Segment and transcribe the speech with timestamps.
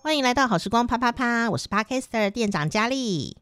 [0.00, 3.36] 欢迎来到好时光啪啪啪，我是 Podcaster 店长佳丽。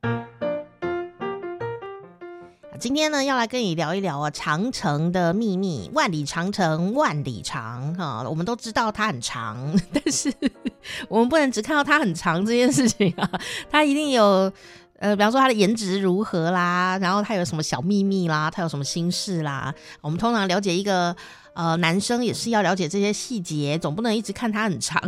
[2.80, 5.91] 今天呢，要来跟你聊一聊啊，长城的秘密。
[5.92, 10.32] 万里长城万里长哈，我们都知道它很长， 但是
[11.09, 13.30] 我们不能只看到它很长这件事情啊，
[13.70, 14.50] 它一定有
[14.98, 19.73] 呃，比方说它的颜值如何啦，然后它有什么小秘密啦，它有什么心事啦。
[20.00, 21.14] 我们通常了解一个
[21.52, 25.00] 呃男生也是要了解这些细节，总不能一直看他很长。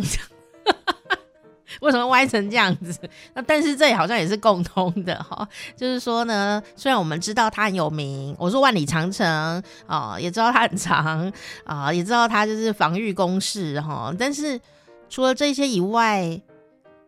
[1.83, 2.99] 为什么歪成这样子？
[3.35, 9.27] 那但是这里好像也是共通的哈，就是说呢，虽然我们知道它很有名，我说万里长城
[9.86, 11.33] 啊、哦，也知道它很长
[11.64, 14.61] 啊、哦，也知道它就是防御工事哈，但是
[15.09, 16.41] 除了这些以外，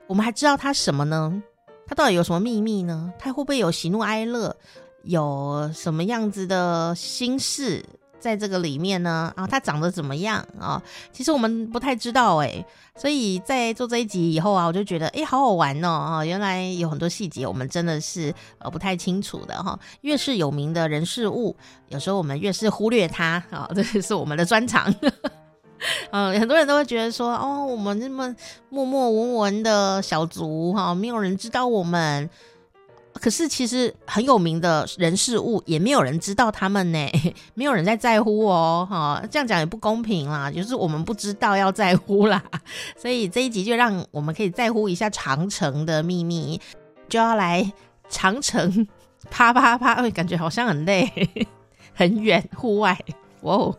[0.06, 1.42] 我们还知道它什么呢？
[1.86, 3.12] 它到底有什么秘密呢？
[3.18, 4.56] 它会不会有喜怒哀乐？
[5.02, 7.82] 有什么样子的心事？
[8.20, 10.80] 在这个里面呢，啊，它长得怎么样啊？
[11.12, 16.24] 其实我们不太知道哎，所以在做这一集以后啊，我就觉得哎，好好玩哦啊！
[16.24, 19.78] 原来有很多细节我们真的是呃不太清楚的哈。
[20.02, 21.56] 越是有名的人事物，
[21.88, 24.94] 有时候我们越是忽略它啊， 这是我们的专长。
[26.10, 28.36] 嗯，很多人都会觉得说，哦，我们这么
[28.68, 32.28] 默默无闻的小卒哈，没有人知道我们。
[33.14, 37.08] 可是其实很有名的人事物，也没有人知道他们呢，
[37.54, 42.42] 没有人在在乎哦，哈，这样讲也不公平啦，就是我们不知道要在乎啦，
[42.96, 46.60] 所以这一集就让我们可以在乎一下长城的秘密，
[47.08, 47.72] 就要来
[48.08, 48.86] 长城
[49.28, 51.10] 啪啪啪，哎，感觉好像很累，
[51.94, 52.98] 很远，户外，
[53.42, 53.76] 哇哦。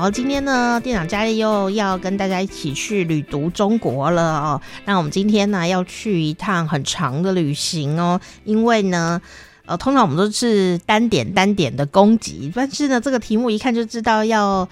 [0.00, 4.62] 好，今天呢，店长佳丽又要跟大家一起去旅读中国了哦。
[4.86, 9.20] 那我们今天呢，要去一趟很长的旅行哦，因为呢，
[9.66, 14.66] 呃，通常我们都是单点单点的攻击，但是呢，这个题目一看就知道要。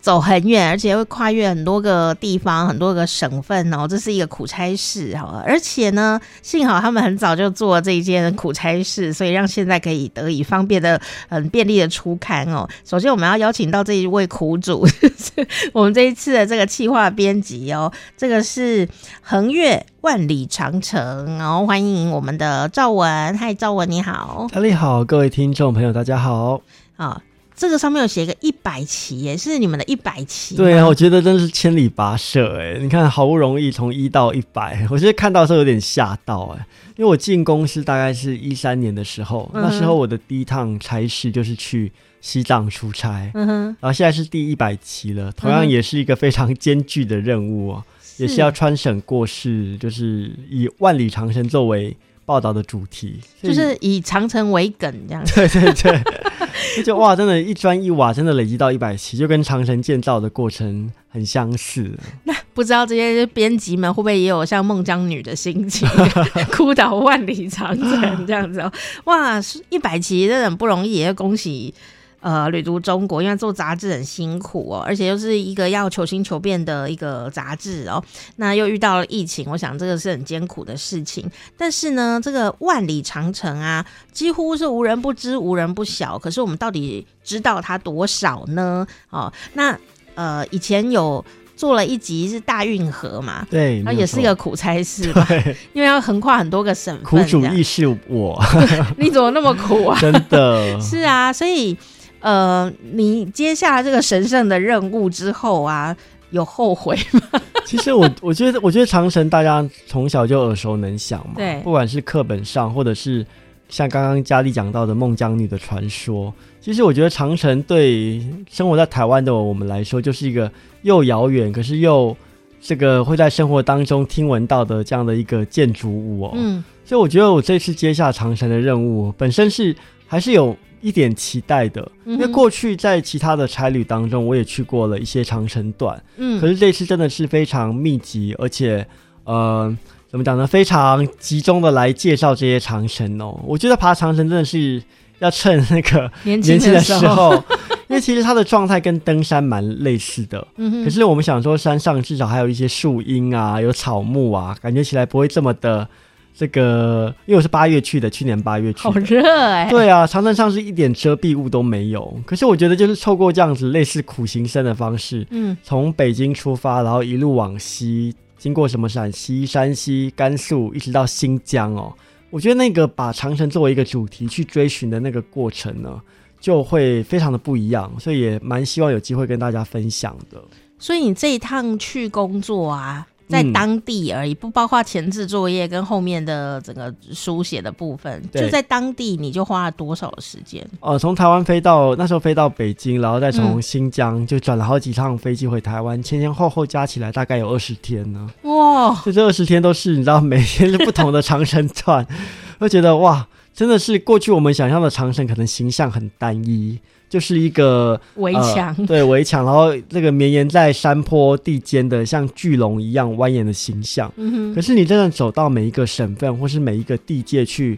[0.00, 5.42] 走很远，而且会跨越很多个地方、很多个省份哦，这是一个苦差事哈。
[5.46, 12.68] 而且呢，幸好他们很早就做了这一件苦差事，所以让现在可以得以方便的、很便利的出刊哦。
[12.84, 14.86] 首先，我们要邀请到这一位苦主，
[15.72, 18.88] 我们这一次的这个企划编辑哦，这个是
[19.20, 23.36] 横越万里长城，然后欢迎我们的赵文。
[23.36, 26.62] 嗨，赵文你好，大家好，各位听众朋友，大家好
[26.96, 27.20] 啊。
[27.60, 30.56] 这个上面有写一个一百期耶，是你们的一百期。
[30.56, 32.78] 对啊，我觉得真是千里跋涉哎！
[32.80, 36.66] 你看，好不容易从一到一百，我觉得看到的时候有点吓到哎，
[36.96, 51.94] 因为我进公司大概是一三年的时候，嗯、那时候我的第一趟差事就是去西藏出差，嗯哼，然后现在是第一百期了，同样也是一个非常艰巨的任务啊，嗯、也是要穿省过市，就是以万里长城作为
[52.24, 55.34] 报道的主题，就是以长城为梗这样 子。
[55.34, 56.02] 对对对。
[56.84, 61.90] 就哇，真的，一砖一瓦，真的累积到一百期，就跟长城建造的过程很相似。
[62.24, 65.88] 那不知道这些编辑们会不会也有像孟姜女的心情，
[66.52, 68.72] 哭倒万里长城这样子哦？
[69.04, 71.72] 哇，一百期真的很不容易，也要恭喜。
[72.20, 78.02] 呃，旅读中国，因为做杂志很辛苦哦，而且又是一个要求新求变的一个杂志哦。
[78.36, 81.26] 那又遇到了疫情，我想这个是很艰苦的事情。
[81.56, 83.82] 但是呢，这个万里长城啊，
[84.12, 86.18] 几乎是无人不知、无人不晓。
[86.18, 88.86] 可是我们到底知道它多少呢？
[89.08, 89.74] 哦，那
[90.14, 91.24] 呃，以前有
[91.56, 95.26] 做了一集是大运河嘛，对，那也是一个苦差事嘛，
[95.72, 97.02] 因为要横跨很多个省份。
[97.02, 98.38] 苦主亦是我，
[98.98, 99.98] 你怎么那么苦啊？
[99.98, 101.74] 真的 是啊，所以。
[102.20, 105.96] 呃，你接下这个神圣的任务之后啊，
[106.30, 107.40] 有后悔吗？
[107.64, 113.24] 其实我我觉得，我觉得长城大家从小就耳熟能详嘛，对，不管是课本上，或者是
[113.68, 118.20] 像刚刚佳丽讲到的孟姜女的传说，其实我觉得长城对
[118.50, 120.50] 生活在台湾的我们来说，就是一个
[120.82, 122.16] 又遥远，可是又
[122.60, 126.32] 这个会在生活当中听闻到的这样的一个建筑物哦。
[126.34, 129.74] 嗯，所以我觉得我这次接下长城的任务，本身是
[130.06, 130.56] 还是有。
[130.80, 138.86] 一点期待的，因为过去在其他的差旅当中，我也去过了一些长城段，嗯，可是这次真的是非常密集，而且，
[139.24, 139.76] 呃，
[140.08, 140.46] 怎么讲呢？
[140.46, 143.38] 非常集中的来介绍这些长城哦。
[143.44, 144.82] 我觉得爬长城真的是
[145.18, 147.34] 要趁那个年轻的时候，
[147.88, 150.84] 因为其实它的状态跟登山蛮类似的，嗯哼。
[150.84, 155.86] 可是我们想说，山上至少还有一些树荫啊，有草木啊，感觉起来不会这么的。
[156.34, 159.70] 这个，因为我是八月去的，去年八月去，好热哎、欸！
[159.70, 162.18] 对啊，长城上是一点遮蔽物都没有。
[162.24, 171.92] 可是我觉得，就是透过这样子类似苦行僧的方式，嗯，从北京出发，然后一路往西，经过什么陕西、山西、甘肃，一直到新疆哦。
[172.30, 176.00] 我觉得那个把长城作为一个主题去追寻的那个过程呢，
[176.40, 180.40] 就会非常的不一样，所以也蛮希望有机会跟大家分享的。
[180.78, 183.06] 所以你这一趟去工作啊？
[183.30, 188.22] 在当地而已，不包括前置作业跟后面的整个书写的部分。
[188.32, 190.66] 就在当地，你就花了多少时间？
[190.80, 198.28] 呃，从台湾飞到那时候飞到北京，然后再从新疆就转了好几趟飞机回台湾，前前后后加起来大概有二十天呢。
[198.42, 199.00] 哇！
[199.04, 202.06] 就这二十天都是你知道，每天是不同的长城段，
[202.58, 206.78] 会觉得哇，真的是过去我们想象的长城可能形象很单一。
[207.10, 214.10] 就是一个围墙，呃，对围墙，然后这个绵延在山坡地间的像巨龙一样蜿蜒的形象。
[214.14, 214.54] 嗯。
[214.54, 217.76] 可是你真的走到每一个省份或是每一个地界去，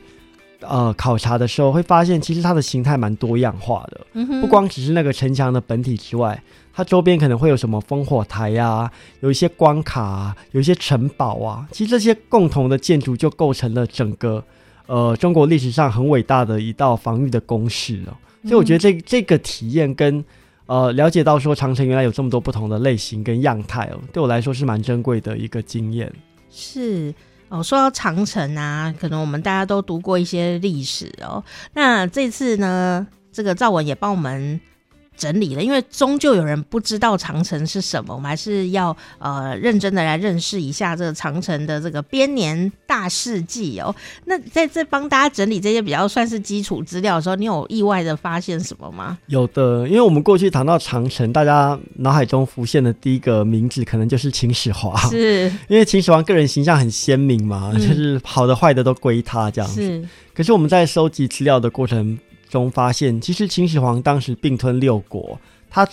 [0.60, 4.00] 呃，考察的时候，会发现其实它的形态蛮多样化的。
[4.12, 4.42] 嗯。
[4.42, 6.38] 不光只是那个城墙的本体之外，
[6.74, 11.66] 它周边可能会有什么烽火台呀，啊，有一些关卡啊，有一些城堡啊。
[11.72, 14.44] 其实这些共同的建筑就构成了整个
[14.86, 18.14] 呃中国历史上很伟大的一道防御的工事了。
[18.42, 20.24] 所以我觉得这这个体验跟
[20.66, 26.12] 呃了解到说长城原来有这么多不同的类型跟样态哦，对我来说是蛮珍贵的一个经验。
[26.50, 27.14] 是
[27.48, 31.42] 哦，说到长城啊，可能我们大家都读过一些历史哦。
[31.74, 34.60] 那这次呢，这个赵文也帮我们。
[35.16, 43.94] 整理了，因为终究有人不知道长城是什么，我们还是要呃认真的来认识一下这个长城的这个编年大事记哦。
[44.24, 49.18] 那在这帮大家整理这些比较算是基础资料的时候，你有意外的发现什么吗？
[49.26, 59.80] 有的，因为我们过去谈到长城，大家脑海中浮现的第一个名字可能就是秦始皇，是 因为秦始皇个人形象很鲜明嘛，嗯、就是好的坏的都归他这样子。
[59.80, 62.18] 是，可是我们在收集资料的过程。
[62.52, 65.40] 中发现，其实秦始皇当时并吞六国，
[65.70, 65.88] 他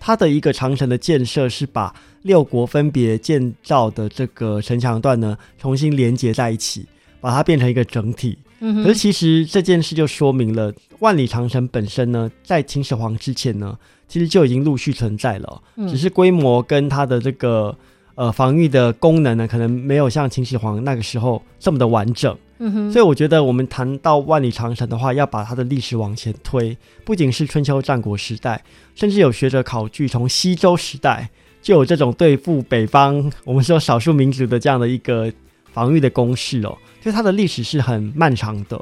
[0.00, 6.84] 他的一个长城的建设是把六国分别建造的这个城墙段呢重新连接在一起，
[7.20, 8.36] 把它变成一个整体。
[8.58, 8.82] 嗯。
[8.82, 13.78] 可是其实这件事就说明了万里长城本身呢，在秦始皇之前呢，
[14.08, 17.76] 其实就已经陆续存在了，只是规模跟它的这个
[18.20, 22.36] 呃防御的功能呢，可能没有像秦始皇那个时候这么的完整。
[22.58, 28.62] 嗯哼，所以我觉得我们谈到万里长城的话，要把它的历史往前推，不仅是春秋战国时代，
[28.94, 31.30] 甚至有学者考据，从西周时代
[31.62, 35.32] 就有这种对付北方我们说少数民族的这样的一个
[35.72, 38.78] 防御的攻势哦，所以它的历史是很漫长的。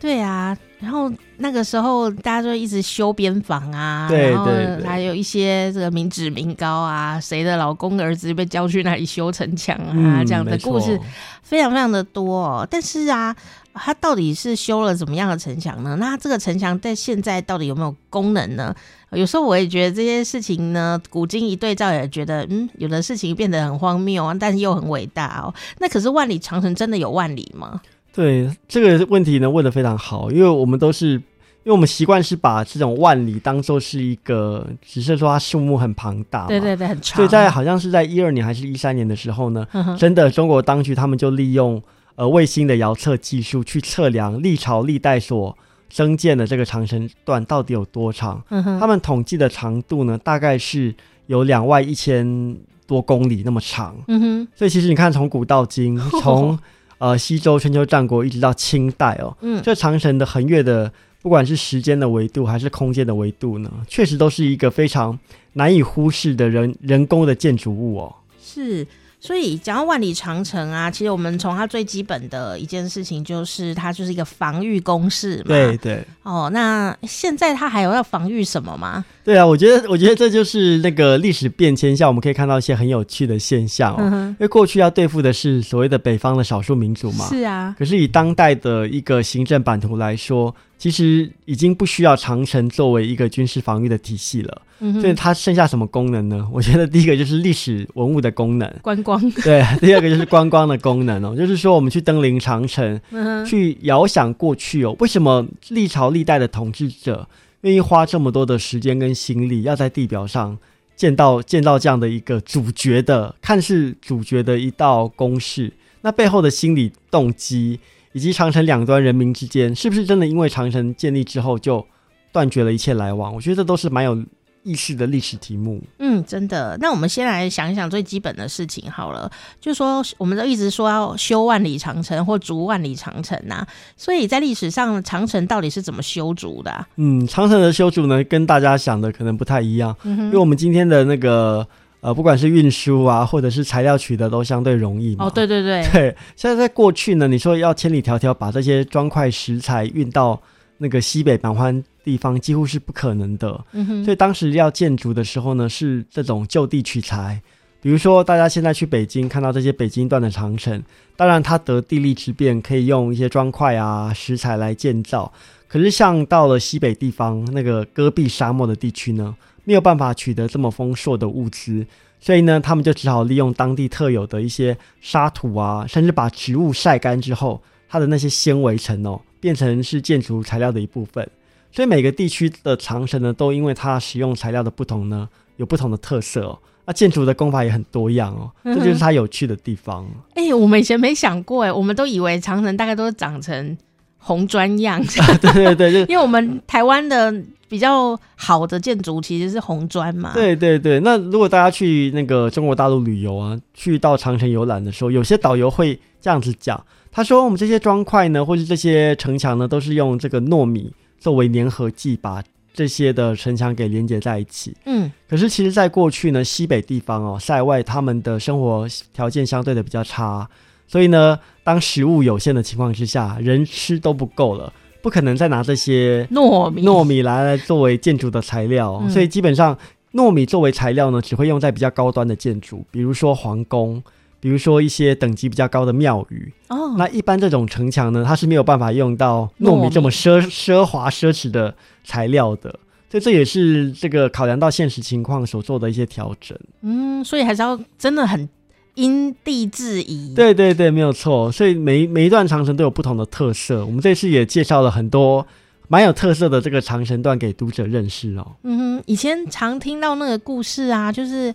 [0.00, 4.50] 对啊，然后那个时候大家就一直修边防啊，对，然后
[4.84, 11.00] 还有一些这个民脂民膏啊，谁的老公儿子被叫去那里修城墙啊，嗯、这样的故事
[11.42, 12.68] 非常非常的多，哦。
[12.70, 13.34] 但是啊，
[13.72, 15.96] 他到底是修了怎么样的城墙呢？
[15.98, 18.74] 那这个城墙在现在到底有没有功能呢？
[19.12, 25.54] 有时候我也觉得这些事情呢，古今一对照，也觉得嗯，有的事情变得很荒谬啊，但是又很伟大哦。
[25.78, 27.80] 那可是万里长城真的有万里吗？
[28.14, 31.22] 对这个问题呢，问的非常好，因为我们都是，因
[31.64, 37.16] 为我们习惯是把这种万里当做是一个，只是说它数目很庞大，对对对，很长。
[37.16, 41.82] 所以在好像是在一二年还是一三年的时候呢，嗯、真的中国当局他们就利用
[42.14, 45.56] 呃卫星的遥测技术去测量历朝历代所
[45.90, 48.40] 增建的这个长城段到底有多长。
[48.50, 50.94] 嗯、他们统计的长度呢，大概是
[51.26, 52.56] 有两万一千
[52.86, 53.96] 多公里那么长。
[54.06, 56.58] 嗯哼，所以其实你看，从古到今， 从、哦
[56.98, 65.18] 呃，西周、春秋战国一直到清代哦，嗯，这长城的横越的，不管是时间的维度还是空间的维度呢，确实都是一个非常
[65.54, 68.14] 难以忽视的人人工的建筑物哦。
[68.42, 68.86] 是。
[69.24, 75.44] 所以讲到万里长城啊，其实我们从它最基本的一件事情，就是它就是一个防御工事嘛。
[75.46, 76.04] 对对。
[76.22, 79.02] 哦，那现在它还有要防御什么吗？
[79.24, 84.10] 对啊，我觉得，我觉得这就是那个历史变迁下，我们可以看到一些很有趣的现象哦。
[84.32, 87.26] 因为过去要对付的是所谓的北方的少数民族嘛。
[87.26, 87.74] 是啊。
[87.78, 94.62] 可是以当代的一个行政版图来说，其实已经不需要长城作为一个军事防御的体系了。
[94.80, 96.46] 嗯，所以它剩下什么功能呢？
[96.52, 99.18] 我觉得第一个就是历史文物的功能，观光。
[99.42, 107.28] 对，第二个就是观光的功能哦，就是说我们去登临长城，嗯、去遥想过去哦，为什么历朝历代的统治者
[107.62, 110.58] 愿意花这么多的时间跟心力，要在地表上
[110.96, 115.72] 建到建到这样的一个主角的，看似主角的一道公式？
[116.02, 117.80] 那背后的心理动机，
[118.14, 121.86] 以及长城两端人民之间，是不是真的因为长城建立之后就
[122.32, 123.34] 断绝了一切来往？
[123.34, 124.24] 我觉得这都是蛮有。
[124.66, 126.74] 意识的历史题目，嗯，真的。
[126.80, 129.30] 那我们先来想一想最基本的事情好了，
[129.60, 136.88] 就是说，我们都一直说要修万里长城或筑万里长城呐、啊，所以在历史上长城到底是怎么修筑的、啊？
[136.96, 141.68] 嗯，长城的修筑呢，跟大家想的可能不太一样，嗯、因为我们今天的那个
[142.04, 145.24] 呃，不管是运输啊，或者是材料取得都相对容易嘛。
[145.24, 145.82] 哦，对对对。
[145.90, 150.38] 对，现在在过去呢，你说要千里迢迢把这些砖块石材运到
[150.76, 153.58] 那个西北蛮荒地方，几乎是不可能的。
[153.72, 154.04] 嗯哼。
[154.04, 157.40] 所以当时要建筑的时候呢，是这种就地取材。
[157.80, 160.82] 比如说，大家现在去北京看到这些北京段的长城，
[161.16, 165.32] 当然它得地利之便，可以用一些砖块啊、石材来建造。
[165.66, 171.86] 可是像到了西北地方那个戈壁沙漠的地区呢，没有办法取得这么丰硕的物资，
[172.20, 181.28] 所以呢，他们就只好利用当地特有的一些沙土啊，甚至把植物晒干之后，它的那些纤维层哦，变成是建筑材料的一部分。
[181.72, 186.58] 所以每个地区的长城呢，都因为它使用材料的不同呢，有不同的特色哦。
[186.86, 190.04] 那建筑的工法也很多样哦，这就是它有趣的地方。
[190.34, 193.76] 哎、嗯欸，我们以前没想过哎，我们都以为长城大概都是长成
[194.18, 195.02] 红砖样。
[195.40, 197.34] 对对对，因为我们台湾的。
[197.68, 200.32] 比较好的建筑其实是红砖嘛。
[200.34, 212.42] 对对对，那如果大家去那个中国大陆旅游啊，去到长城游览的时候，有些导游会这样子讲，他说我们这些砖块呢，或是这些城墙呢，都是用这个糯米作为粘合剂，把
[212.72, 214.76] 这些的城墙给连接在一起。
[214.84, 220.48] 嗯，可是其实，在过去呢，西北地方哦，塞外他们的生活条件相对的比较差，
[220.88, 224.72] 所以呢，当食物有限的情况之下，人吃都不够了。
[225.04, 229.76] 不可能再拿这些糯米糯米来来作为建筑的材料，嗯，所以基本上
[230.14, 234.02] 糯米作为材料呢，只会用在比较高端的建筑，比如说皇宫，
[234.40, 236.50] 比如说一些等级比较高的庙宇。
[236.68, 242.70] 哦，那一般这种城墙呢，它是没有办法用到糯米这么奢奢华奢侈的材料的，
[243.10, 246.58] 所以这也是这个考量到现实情况所做的一些调整。
[246.80, 248.48] 嗯，所以还是要真的很。
[248.94, 251.50] 因地制宜，对对对，没有错。
[251.52, 253.84] 所以每每一段长城都有不同的特色。
[253.84, 255.46] 我们这次也介绍了很多
[255.88, 258.56] 蛮有特色的这个长城段给读者认识哦。
[258.62, 261.54] 嗯哼，以前常听到那个故事啊，就是。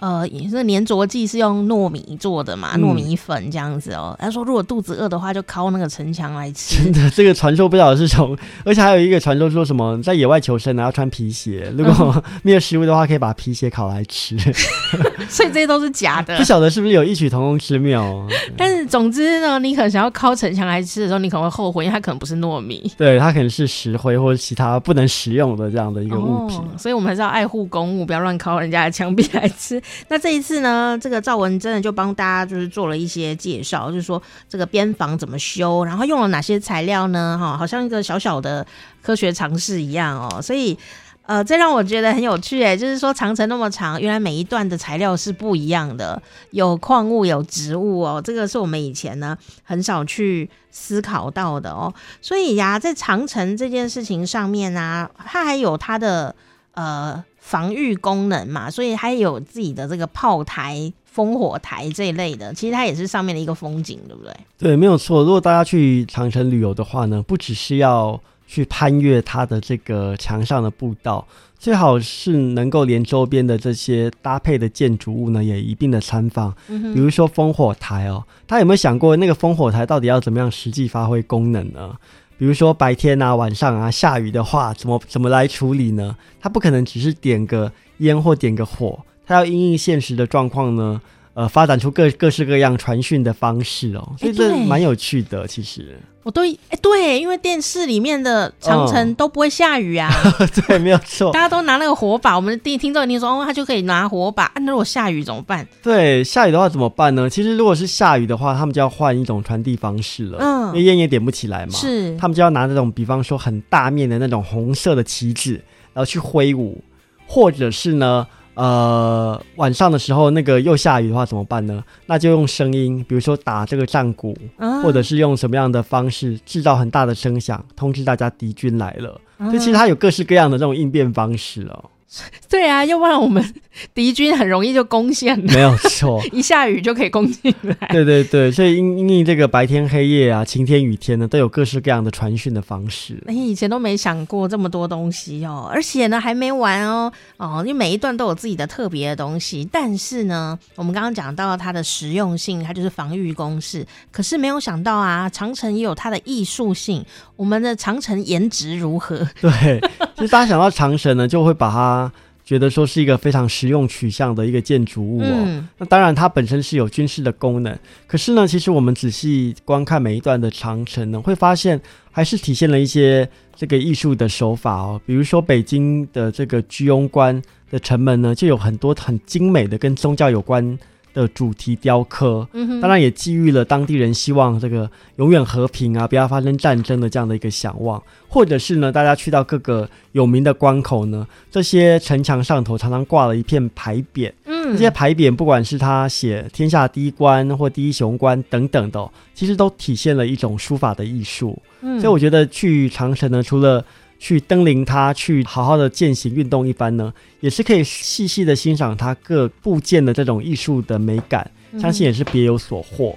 [0.00, 4.16] 呃，也是粘着剂是用糯米做的嘛，糯米粉这样子哦。
[4.18, 6.84] 他、嗯、说，如果肚子饿的话，就敲那个城墙来吃。
[6.84, 14.38] 真的，这个传说不晓得是从，而且还有一个传说说什么，在野外求生呢，要穿皮鞋，如果 没有食物的话，可以把皮鞋烤来吃。
[15.28, 16.36] 所以这些都是假的。
[16.38, 18.26] 不晓得是不是有异曲同工之妙？
[18.56, 26.56] 但是总之呢，你可能想要靠城墙来吃的时候，你可能会后悔，因为它可能不是糯米，对，它可能是石灰或者其他不能食用的这样的一个物品。
[26.56, 29.80] 哦、所以我们还是要爱护公物，不要乱敲人家的墙壁来吃。
[30.08, 30.98] 那这一次呢？
[31.00, 37.38] 这个赵文真的就帮大家就是做了一些介绍，就是说这个边防怎么修，然后用了哪些材料呢？
[37.40, 38.66] 哈，好像一个小小的
[39.02, 40.42] 科学尝试一样哦。
[40.42, 40.76] 所以，
[41.22, 46.20] 呃，这让我觉得很有趣诶，就是说长城那么长，原来每一段的材料是不一样的，
[46.50, 48.20] 有矿物，有植物哦。
[48.22, 51.92] 这个是我们以前呢很少去思考到的哦。
[52.20, 56.34] 所以呀，在长城这件事情上面呢、它还有它的
[56.74, 57.24] 呃。
[57.50, 64.32] 防御功能嘛，所以它有自己的这个炮台、烽火台这一类的，其实它也是上面的一个风景，对不对？
[64.56, 65.24] 对，没有错。
[65.24, 71.26] 如果大家去长城旅游的话呢，不只是要去攀越它的这个墙上的步道，
[71.58, 76.54] 最好是能够连周边的这些搭配的建筑物呢，也一并的参访。
[76.68, 76.94] 嗯。
[76.94, 81.96] 比如说烽火台哦，大家有没有想过，那个烽火台到底要怎么样实际发挥功能呢？
[82.40, 86.16] 比如说白天啊、晚上啊下雨的话，怎么怎么来处理呢？
[86.40, 91.02] 他不可能只是点个烟或点个火，他要因应现实的状况呢，
[91.40, 95.98] 呃，发展出各各式各样传讯的方式哦，所以这蛮有趣的，其实。
[96.22, 100.12] 我都哎、欸，对，因为电视里面的长城都不会下雨啊。
[100.38, 101.32] 嗯、 对，没有错。
[101.32, 104.52] 大家都拿那个火把，我们第一听众一定说，哦，他就可以拿火把。
[104.56, 105.66] 那如果下雨怎么办？
[105.82, 107.30] 对，下雨的话怎么办呢？
[107.30, 110.36] 其实如果是下雨的话，他们就要换一种传递方式了。
[110.42, 111.72] 嗯，因为烟也点不起来嘛。
[111.72, 115.54] 是，他们就要拿那种，比方说很大面的那种红色的旗帜，
[115.94, 116.84] 然后去挥舞，
[117.26, 118.26] 或者是呢。
[118.60, 121.82] 呃，晚上的时候那个又下雨的话怎么办呢？
[122.04, 129.18] 那就用声音，比如说打这个战鼓，啊，或者是用什么样的方式制造很大的声响，通知大家敌军来了。
[129.38, 131.84] 就、啊、其实它有各式各样的这种应变方式哦。
[132.50, 133.54] 对啊，要不然我们
[133.94, 135.52] 敌军很容易就攻陷了。
[135.52, 137.88] 没有错， 一下雨就可以攻进来。
[137.92, 143.22] 对对对，所以因因为这个白天黑夜啊，晴天雨天呢，都有各式各样的传讯的方式。
[143.26, 149.66] 哎，以前都没想过这么多东西哦，而且呢还没完哦哦，因为每一段都有自己的特别的东西。
[149.70, 153.86] 但是呢，我们刚刚讲到它的实用性，它就是防御工事。
[154.10, 157.04] 可是没有想到啊，长城也有它的艺术性。
[157.36, 159.26] 我们的长城颜值如何？
[159.40, 159.80] 对，
[160.16, 161.99] 其实大家想到长城呢，就会把它。
[162.44, 165.44] 觉得说是一个非常实用取向的一个建筑物哦。
[165.46, 167.76] 嗯、那当然它本身是有军事的功能，
[168.06, 171.80] 可是呢，其实我们仔细观看每一段的长城呢，会发现
[172.10, 175.00] 还是体现了一些这个艺术的手法哦。
[175.06, 177.40] 比如说北京的这个居庸关
[177.70, 180.76] 的城门呢，就有很多很精美的跟宗教有关
[181.12, 182.46] 的主题雕刻，
[182.80, 201.60] 当然也寄予了当地人希望这个永远和平啊，不要发生战争的这样的一个想望，或者是呢，大家去到各个有名的关口呢，这些城墙上头常常挂了一片牌匾，嗯，这些牌匾不管是他写“天下第一关”或“第一雄关”等等的，其实都体现了一种书法的艺术。
[201.80, 203.84] 嗯，所以我觉得去长城呢，除了
[204.20, 211.50] 去登临它，去好好的践行运动一番呢，也是可以细细的欣赏它各部件的这种艺术的美感，
[211.80, 213.16] 相信也是别有所获。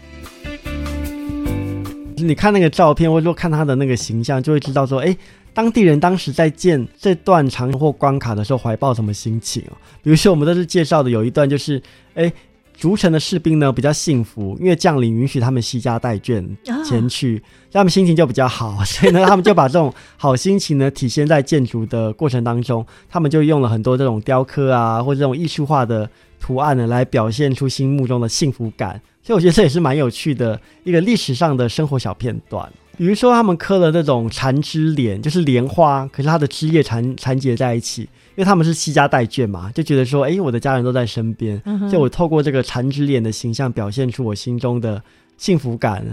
[0.66, 5.16] 嗯、你看那个照片，或者说看他的那个形象，就会知道说，哎，
[5.54, 9.78] 当地人当时在建这段长或关卡的时候，怀抱什么心情哦？
[10.02, 11.80] 比如说，我们这次介绍的有一段，就是，
[12.16, 12.32] 哎。
[12.74, 16.44] 筑城的士兵呢，比较幸福，因为将领允许他们携家带眷
[16.84, 29.00] 前去，哦、他们心情就比较好， 所以呢，他们就把这种好心情呢体现在建筑的过程当中，他们就用了很多这种雕刻啊，或者这种艺术化的图案呢，来表现出心目中的幸福感。
[29.22, 32.70] 所以我觉得这也是蛮有趣的一个历史上的生活小片段。
[32.98, 38.08] 比如说，他们刻了那种缠枝莲，就是莲花，可是它的枝叶缠缠结在一起。
[38.36, 45.00] 因为他们是惜家带眷嘛，就觉得说，哎，我的家人都在身边，嗯、哼所以我透过这个缠枝莲的形象，表现出我心中的
[45.38, 46.04] 幸福感。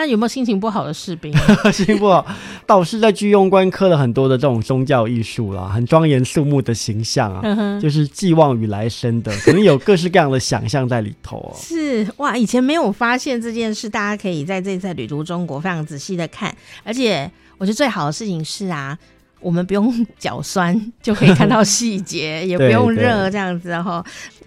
[0.00, 1.30] 那有没有心情不好的士兵？
[1.70, 2.26] 心情不好，
[2.64, 11.52] 倒是在居庸关刻了很多的这种宗教艺术啦，很庄严肃穆的形象啊，嗯、就是寄望与来生的，可能有各式各样的想象在里头哦。
[11.54, 18.98] 是哇，以前没有发现这件事，大家可以在这次旅途中国非常仔细的看，而且我觉得最好的事情是啊。
[19.42, 24.04] 我们不用脚酸就可以看到细节，也 不用热这样子哈。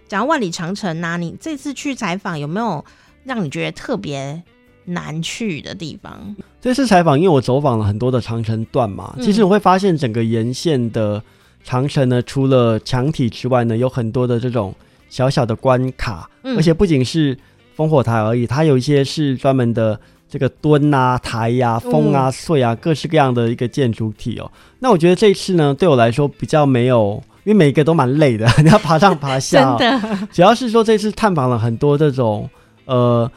[0.07, 2.85] 讲到万里长城呐、啊，你这次去采访有没有
[3.23, 4.39] 让你觉得特别
[4.85, 6.35] 难去的地方？
[6.61, 11.21] 这次采访，因为我走访了很多的长城段嘛，其实我会发现整个沿线的
[11.63, 14.73] 长城呢，除了墙体之外呢，有很多的这种
[15.09, 17.37] 小小的关卡，而且不仅是
[17.75, 19.99] 烽火台而已，它有一些是专门的。
[20.29, 24.51] 这个墩啊、台呀、啊、峰啊、碎啊，各式各样的一个建筑体哦。
[24.79, 29.75] 那我觉得这一次呢，对我来说比较没有，因为每一个都蛮累的， 你要爬上爬下、哦。
[29.77, 30.27] 真的。
[30.31, 32.49] 主要是说这次探访了很多这种
[32.85, 33.31] 呃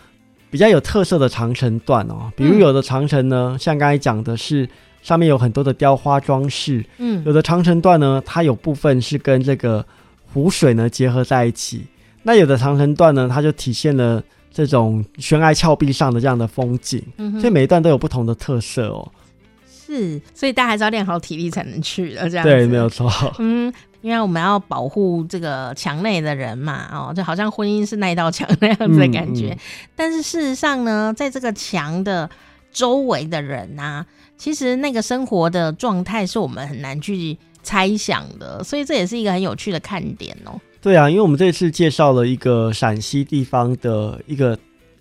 [0.50, 4.68] 比较有特色的长城段哦，比如有的长城呢，嗯、像刚才讲的是
[5.02, 9.84] 上面有很多的雕花装饰，嗯，有的长城段呢，它有部分是跟这个
[10.32, 11.84] 湖水呢结合在一起，
[12.22, 14.22] 那有的长城段呢，它就体现了。
[14.52, 19.06] 这种悬崖峭壁上的这样的风景，嗯、所以每一段都有不同的特色哦。
[19.70, 23.12] 是，所以大家还是要练好体力才能去的，这样对，没有错。
[23.38, 23.70] 嗯，
[24.06, 29.48] 因为我们要保护这个墙内的人嘛，哦，就好像婚姻是那一道墙那样子的感觉。
[29.48, 29.58] 嗯嗯、
[29.96, 32.30] 但是事实上呢，在这个墙的
[32.72, 34.06] 周围的人啊，
[34.38, 40.52] 其实那个生活的状态是我们很难去猜想的，所以这也是一个很有趣的看点哦。
[40.80, 44.56] 对啊，因为我们这次介绍了一个陕西地方的一个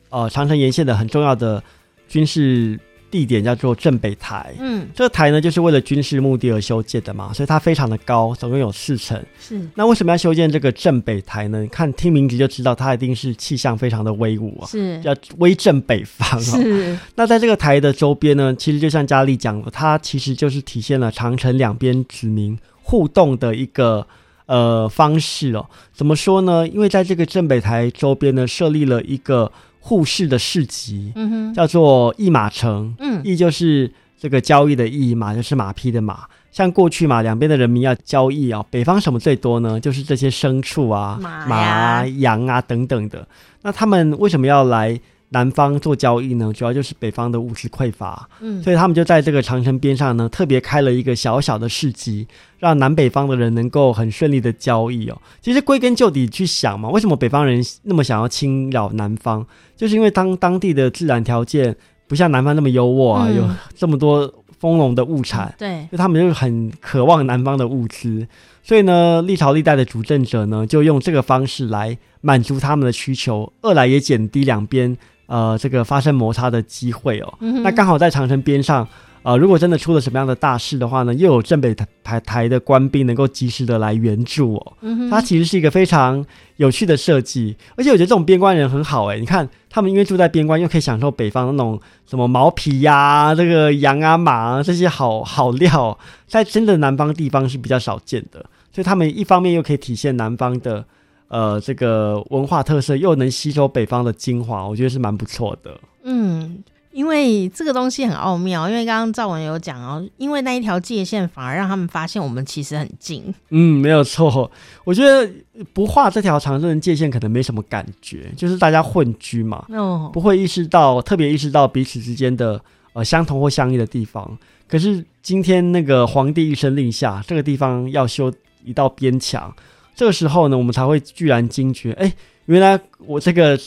[0.10, 1.64] 呃长城沿线的很重要的
[2.08, 2.80] 军事
[3.16, 4.54] 地点，叫做镇北台。
[4.60, 9.18] 嗯，这个台呢就是为了军事目的而修建的嘛，所以它非常的高，总共有四层。
[9.40, 11.62] 是，那为什么要修建这个镇北台呢？
[11.62, 16.44] 你看听名字就知道，它一定是气象非常的威武啊，是，叫威震北方哦。
[16.44, 24.06] 是，那在这个台的周边呢，其实就像佳丽讲的，它其实就是体现了长城两边子民互动的一个。
[24.48, 26.68] 呃，方式哦，怎么说呢？
[26.68, 29.52] 因为在这个镇北台周边呢，设立了一个
[29.88, 36.22] 互市的市集，嗯哼，叫做驿马城，嗯，驿就是这个交易的驿，马就是马匹的马。
[36.52, 39.80] 像过去嘛，两边的人民要交易啊，北方什么最多呢？
[39.80, 43.28] 就是这些牲畜啊，马啊、马、羊啊等等的。
[43.62, 45.00] 那他们为什么要来？
[45.36, 52.26] 南方做交易呢，主要就是北方的物资匮乏，嗯，所以他们就在这个长城边上呢，特别开了一个小小的市集，
[52.58, 55.22] 让南北方的人能够很顺利的交易哦。
[55.42, 59.46] 其实归根究底去想嘛，为什么北方人那么想要侵扰南方？
[59.76, 61.76] 就是因为当当地的自然条件
[62.08, 68.26] 不像南方那么优渥啊，嗯、有这么多丰隆的物产，对，就他们就很渴望南方的物资，
[68.64, 74.98] 所以呢，历朝历代的主政者呢，就用这个方式来满足他们的需求，二来也减低两边。
[75.28, 78.88] 呃，这个发生摩擦的机会哦，嗯、那刚好在长城边上，
[79.24, 84.74] 呃，如果真的出了什么样的大事的话呢，又有镇北台台台的官兵能够及时的来援助哦。
[85.10, 86.24] 它其实是一个非常
[86.58, 98.46] 有趣的设计，而且我觉得这种边关人很好哎，你看他们因为住在边关，又可以享受北方那种什么毛皮呀、啊、这个羊啊马啊这些好好料，在真的南方地方是比较少见的。
[98.72, 100.86] 所以他们一方面又可以体现南方的
[101.28, 105.80] 呃这个文化特色，又能吸收北方的精华，我觉得是蛮不错的。
[106.04, 106.64] 嗯。
[106.96, 113.22] 因为这个东西很奥妙，因为刚刚赵文有讲哦，因为那一条界限反而让他们发现我们其实很近。
[113.50, 114.50] 嗯，没有错。
[114.86, 115.30] 我觉得
[115.74, 122.62] 不画这条长城界限可能没什么感觉，就是大家混居嘛，哦，不会意识到特别意识到彼此之间的
[122.94, 124.38] 呃相同或相异的地方。
[124.66, 128.32] 可是今天那个皇帝一声令下，这个地方要修
[128.64, 129.54] 一道边墙，
[129.96, 132.14] 这个时候呢，我们才会居然惊觉，哎，
[132.46, 133.58] 原来我这个。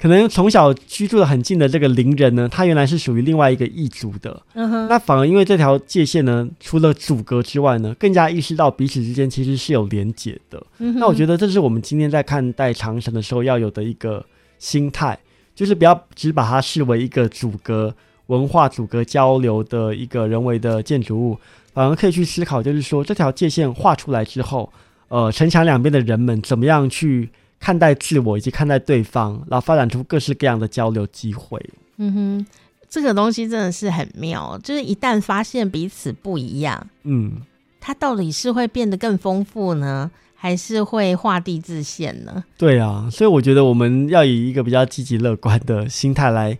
[0.00, 4.40] 可能从小居住的很近的这个邻人呢，他原来是属于另外一个异族的。
[4.54, 4.86] 嗯哼。
[4.86, 10.64] 那反而因为这条界限呢，除了阻隔之外呢，更加意识到彼此之间其实是有连结的。
[10.78, 11.00] 嗯哼。
[11.00, 14.24] 那我觉得这是我们今天在看待长城的时候要有的一个
[14.60, 15.18] 心态，
[15.52, 17.92] 就是不要只把它视为一个阻隔
[18.26, 21.36] 文化、阻隔交流的一个人为的建筑物，
[21.74, 24.72] 反而可以去思考，就是说这条界限画出来之后，
[25.08, 27.30] 呃，城墙两边的人们怎么样去。
[27.60, 31.60] 看待自我以及看待对方，然后发展出各式各样的交流机会。
[31.96, 32.46] 嗯哼，
[32.88, 37.32] 这个东西真的是很妙，就是一旦发现彼此不一样，嗯，
[37.80, 42.44] 它到底是会变得更丰富呢，还是会画地自限呢？
[42.56, 46.56] 对啊，所以我觉得我们要以一个比较积极乐观的心态来，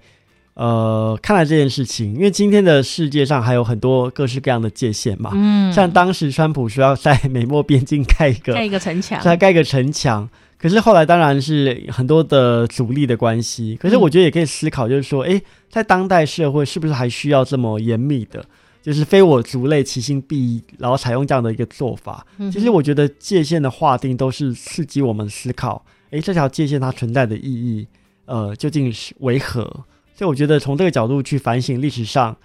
[0.59, 2.13] 呃，看来这件事情。
[2.15, 10.29] 因为今天的世界上还有很多各式各样的界限嘛，嗯，像当时川普说要在美墨边境盖一个盖一个城墙，再盖一个城墙。
[10.59, 18.45] 可是后来当然是很多的阻力的关系，可是我觉得也可以思考，就是说，诶、欸，在当代社会是不是还需要这么严密的，
[18.83, 22.27] 就是非我族类，其心必异，然后采用这样的一个做法？
[22.51, 27.87] 其实我觉得界限的划定都是刺激我们思考，诶、欸，这条界限它存在的意义，
[28.25, 29.85] 呃，究竟是为何？
[30.19, 32.37] 所以我觉得从这个角度去反省历史上，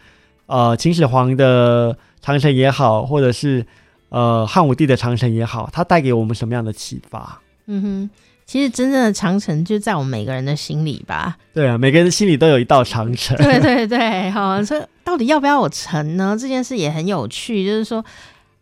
[0.46, 3.66] 呃，秦始皇的长城也好，或者是
[4.10, 7.42] 呃汉武帝的长城也好，它带给我们什么样的启发？
[7.66, 8.10] 嗯哼，
[8.46, 11.36] 其实真正的长城就在我们每个人的心里吧。
[11.52, 13.36] 对啊，每个人的心里都有一道长城。
[13.38, 16.38] 对对对，好，所以到底要不要有城呢？
[16.40, 18.06] 这件事也很有趣，就是说，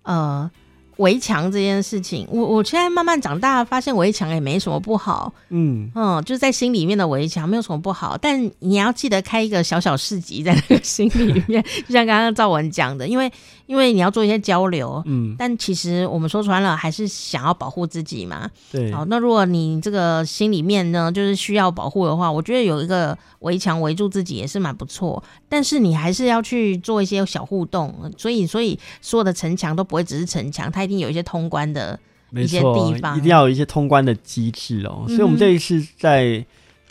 [0.04, 0.50] 呃。
[0.98, 5.34] 围墙这件事情，我我现在慢慢长大，发现围墙也没什么不好。
[5.50, 13.32] 嗯嗯，就是在心里面的围墙没有什么不好，但你要记得开一个小小市集在那个心里面， 就像刚刚赵文讲的，因为
[13.66, 15.02] 因为你要做一些交流。
[15.06, 18.50] 嗯，但其实我们说穿了，还是想要保护自己嘛。
[18.72, 18.92] 对。
[18.92, 25.24] 好，那如果你这个心里面呢，就是需要保护的话，我觉得有一个围墙围住自己也是蛮不错。
[25.50, 32.00] 但是你还是要去做一些小互动，所以所以所有的城墙都不会只是城墙，它一定有一些通关的
[32.34, 35.06] 一些地方，一定要有一些通关的机制哦。
[35.08, 36.24] 所以，我们这一次在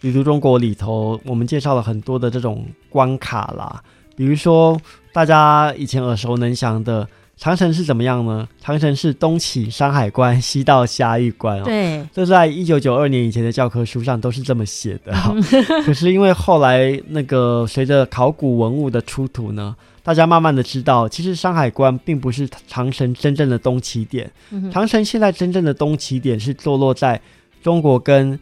[0.01, 3.81] 旅途中国里头，我们介绍了很多的这种关卡啦，
[4.17, 4.81] 比如说
[5.13, 8.49] 大家以前耳熟能详的长城是怎么样呢？
[8.61, 11.65] 长城是东起山海关，西到嘉峪关哦。
[11.65, 15.15] 对，这在一九九二年以前的教科书上都是这么写的。
[15.87, 19.77] 可是因为后来那个随着考古文物的出土呢。
[20.03, 24.31] 大家慢慢的知道，其实山海关并不是长城真正的东起点。
[24.51, 27.21] 嗯、长城现在真正的东起点是坐落在
[27.63, 28.39] 中国跟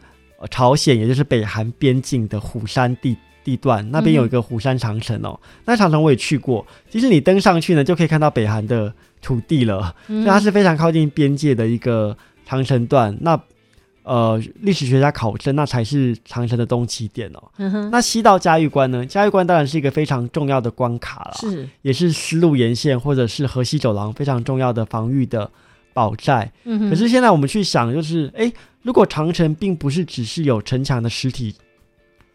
[0.49, 5.37] 朝鲜，也就是北韩边境的虎山地地段，那边有一个虎山长城哦。
[5.43, 13.17] 嗯、那长城我也去过，其实你登上去呢，就可以看到北韩的土地了，嗯、所以它是非常靠近边界的一个长城段。
[13.19, 13.37] 那
[14.09, 17.43] 呃，历史学家考证，那才是长城的东起点哦。
[17.57, 17.91] 嗯。
[17.91, 19.05] 那西到嘉峪关呢？
[19.05, 25.47] 嘉峪关当然是一个非常重要的关卡了，是，也是丝路沿线或者是河西走廊非常重要的防御的
[25.93, 26.51] 堡寨。
[26.63, 26.89] 嗯。
[26.89, 31.53] 可是现在我们去想，就是，诶，如果长城并不是只是有城墙的实体，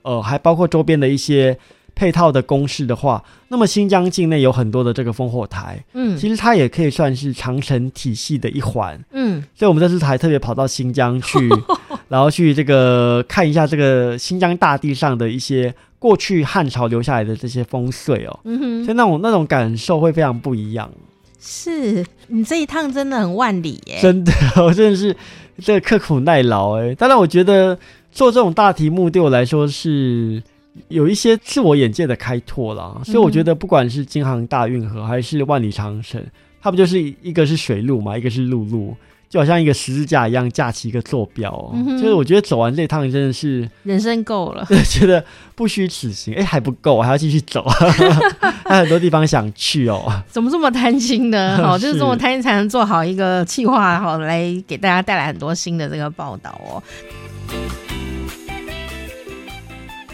[0.02, 1.58] 呃，还包括周边的一些。
[1.94, 11.38] 配套的公式的话，那么新疆境内有很多的这个烽火台，嗯，其实它也可以算是长城体系的一环，嗯，所以我们这次还特别跑到新疆去，
[12.08, 20.90] 然后去这个看一下这个新疆大地上的一些过去汉朝留下来的这些风水哦，嗯哼，所以那种那种感受会非常不一样。
[21.40, 25.14] 是你这一趟真的很万里耶，真的，我真的是
[25.62, 26.94] 这个刻苦耐劳哎。
[26.94, 27.78] 当然，我觉得
[28.10, 30.42] 做这种大题目对我来说是。
[30.88, 36.20] 有一些自我眼界的开拓啦，所以我觉得不管是京杭大运河还是万里长城，
[36.60, 38.96] 它不就是一个是水路嘛，一个是陆路，
[39.28, 41.72] 就好像一个十字架一样架起一个坐标。
[41.90, 46.34] 就是我觉得走完这趟真的是人生够了， 觉得不虚此行。
[46.34, 47.62] 哎，还不够，我还要继续走，
[48.66, 50.10] 还有很多地方想去哦。
[50.28, 51.56] 怎么这么贪心呢？
[51.62, 56.82] 好，就是这么贪心才能做好一个计划，好来给大家带来很多新的这个报道哦。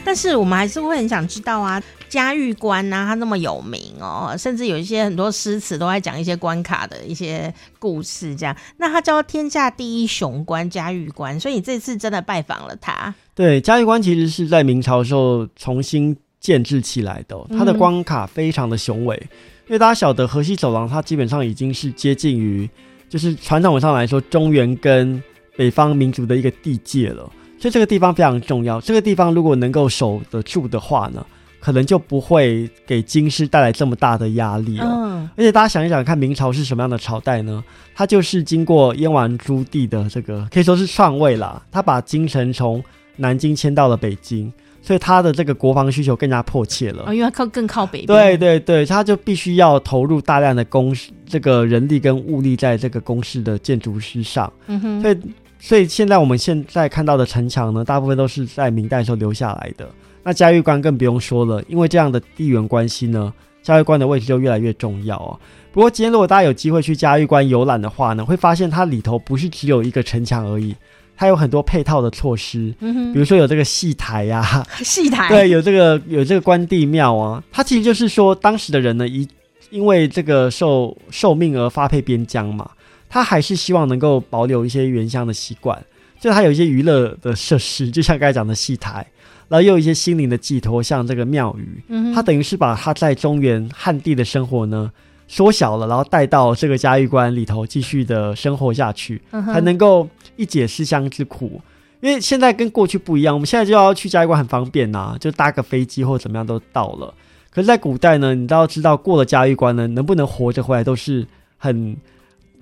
[0.05, 8.57] 但是我们还是会很想知道啊，嘉峪关呐，它那么有名哦，甚至有一些很多诗词都在讲一些关卡的一些故事，这样。
[8.79, 13.15] 那它叫天下第一雄关嘉峪关，所以你这次真的拜访了它。
[13.35, 19.37] 对，嘉峪关其实是在明朝的时候重新建制起来的，它的关卡非常的雄伟，嗯、
[19.69, 22.69] 因为大家晓得河西走廊，它基本上已经是接近于，
[23.09, 25.23] 就是传统上来说，中原跟
[25.57, 27.31] 北方民族的一个地界了。
[27.61, 28.81] 所以这个地方非常重要。
[28.81, 31.25] 这个地方如果能够守得住的话呢，
[31.61, 34.87] 可能就不会给京师带来这么大的压力了。
[34.87, 35.29] 嗯。
[35.37, 37.63] 而且大家想一想，看明朝是什么样的朝代呢？
[37.95, 42.83] 它就是经过燕王朱棣的这个可以说是篡位啦，他把京城从
[43.17, 47.05] 南京迁到了北京，所以他的这个国防需求更加迫切了。
[47.07, 48.07] 哦，因为他靠更靠北边。
[48.07, 50.97] 对对对，他就必须要投入大量的工
[51.27, 54.51] 这个人力跟物力在这个工事的建筑师上。
[54.67, 55.03] 嗯哼。
[55.03, 55.19] 所以。
[55.61, 59.89] 所以现在我们现在看到的城墙呢，大部分都是在明代时候留下来的。
[60.23, 65.39] 那嘉峪关更不用说了，因为这样的地缘关系呢，嘉峪关的位置就越来越重要哦。
[65.73, 70.75] 不过今天如果大家有机会去嘉峪关游览的话呢，会发现它里头不是只有一个城墙而已，
[71.17, 79.27] 它有很多配套的措施，嗯，比如说有这个戏台呀、啊， 戏台，对，有这个有这个关帝庙啊，它其实就是说当时的人呢，一
[79.71, 82.69] 因为这个受受命而发配边疆嘛。
[83.11, 85.77] 他还是希望能够保留一些原乡的习惯，
[86.21, 89.05] 就他有一些娱乐的设施，就像刚才讲的戏台，
[89.49, 91.83] 然后又有一些心灵的寄托，像这个庙宇。
[91.89, 94.89] 嗯，他等于是把他在中原汉地的生活呢
[95.27, 101.61] 缩小了，然后带到这个嘉峪关里头继续的生活下去，嗯，才能够一解思乡之苦。
[102.01, 107.13] 因为现在跟过去不一样，我们现在就要去嘉峪关很方便呐，啊，就搭个飞机或怎么样都到了。
[107.51, 111.27] 可是，在古代呢，你都要知道过了嘉峪关呢，能不能活着回来都是
[111.59, 111.97] 很。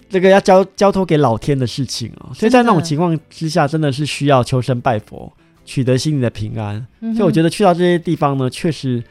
[0.09, 5.31] 这个要交交托给老天的事情哦，所以在那种情况之下，真的是需要求神拜佛，
[5.67, 6.87] 取得心里的平安。
[7.01, 9.05] 嗯、所以我觉得去到这些地方呢，确实，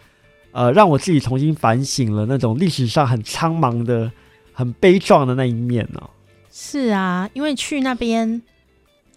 [0.52, 4.12] 呃，让我自己重新反省了那种历史上很苍茫的、
[4.54, 6.10] 很悲壮的那一面呢、哦。
[6.52, 8.42] 是啊，因为去那边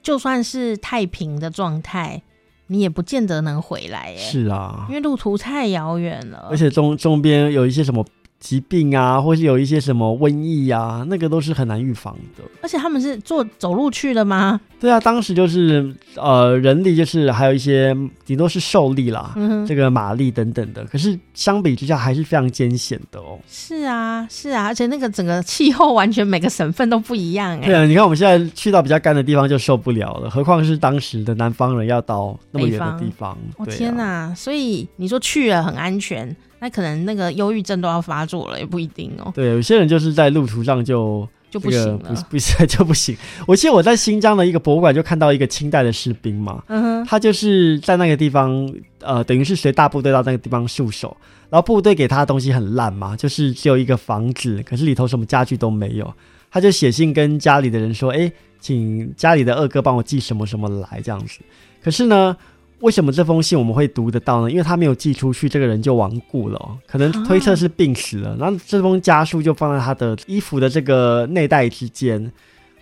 [0.02, 2.20] 就算是太平的状态，
[2.66, 4.18] 你也不见得能回来耶。
[4.18, 8.04] 是啊，因为路途太遥远了，而且中中边有一些什么。
[8.40, 12.42] 疾病啊，或是有一些什么瘟疫啊，那个都是很难预防的。
[12.62, 14.58] 而且他们是坐走路去的吗？
[14.80, 20.82] 对啊，当时就是呃人力，就是还有一些顶多是兽力啦，嗯，这个马力等等的。
[20.86, 23.38] 可是相比之下还是非常艰险的哦。
[23.46, 27.66] 是啊，是啊，而且那个整个气候完全每个省份都不一样哎。
[27.66, 33.36] 对啊，你看我们现在去到比较干的地方就受不了了，何况是当时的南方人要到那么远的地方。
[33.58, 34.34] 我、哦啊哦、天哪！
[34.34, 36.34] 所以你说去了很安全。
[36.60, 39.32] 那可能那个忧郁症都要发作了，也不一定哦。
[39.34, 43.16] 对，有些人就是在路途上就就不行了，不 不是就不行。
[43.46, 48.70] 我记得我在新疆的一个博物馆就看到一个清代的士兵嘛，嗯哼，他就是在那个地方，
[49.00, 51.16] 呃，等于是随大部队到那个地方戍守，
[51.48, 56.12] 然后部队给他的东西很烂嘛，就是只有一个房子，可是里头什么家具都没有，
[56.50, 61.40] 他就写信跟家里的人说，哎，请家里的二哥帮我寄什么什么来这样子。
[61.82, 62.36] 可是呢。
[62.80, 64.50] 为什么这封信我们会读得到呢？
[64.50, 68.34] 因为他没有寄出去，这个人就亡故了，可能推测是病死了。
[68.38, 72.18] 然后这封家书就放在他的衣服的这个内袋之间，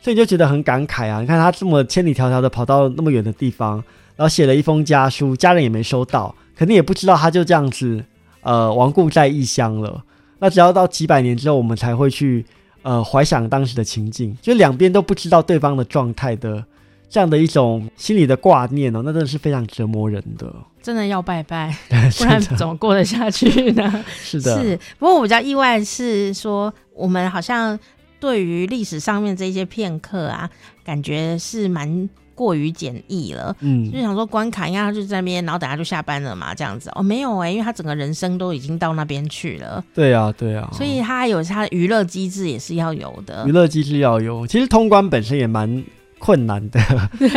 [0.01, 1.21] 所以你就觉得很感慨啊！
[1.21, 3.83] 你看他这么千里迢迢的跑到那么远的地方，
[4.15, 8.05] 然后写了一封家书，家人也没收到，肯定也不知道他就这样子
[8.43, 10.05] 呃亡故在异乡了。
[10.39, 12.47] 那只要到几百年之后，我们才会去
[12.83, 16.65] 呃怀想当时的情境，就两边都不知道对方的状态的。
[17.11, 20.53] 这样的一种心理的挂念哦，那真的是非常折磨人的。
[20.83, 21.75] 真的要拜拜，
[22.19, 24.05] 不然怎么过得下去呢？
[24.23, 24.79] 是的，是。
[24.99, 27.79] 不过我比较意外是说，我们好像
[28.21, 30.49] 对于历史上面这些片刻啊，
[30.85, 33.55] 感觉是蛮过于简易了。
[33.61, 36.91] 嗯，就想说关卡应该他就在那边，然后等下就下班了嘛，这样子。
[36.95, 39.85] 哦，没有哎、欸，因为他整个人生都已经到那边去了。
[39.95, 40.71] 对啊，对啊。
[40.73, 43.45] 所以他还有他的娱乐机制也是要有的。
[43.47, 45.85] 娱乐机制要有，其实通关本身也蛮。
[46.19, 46.81] 困难的，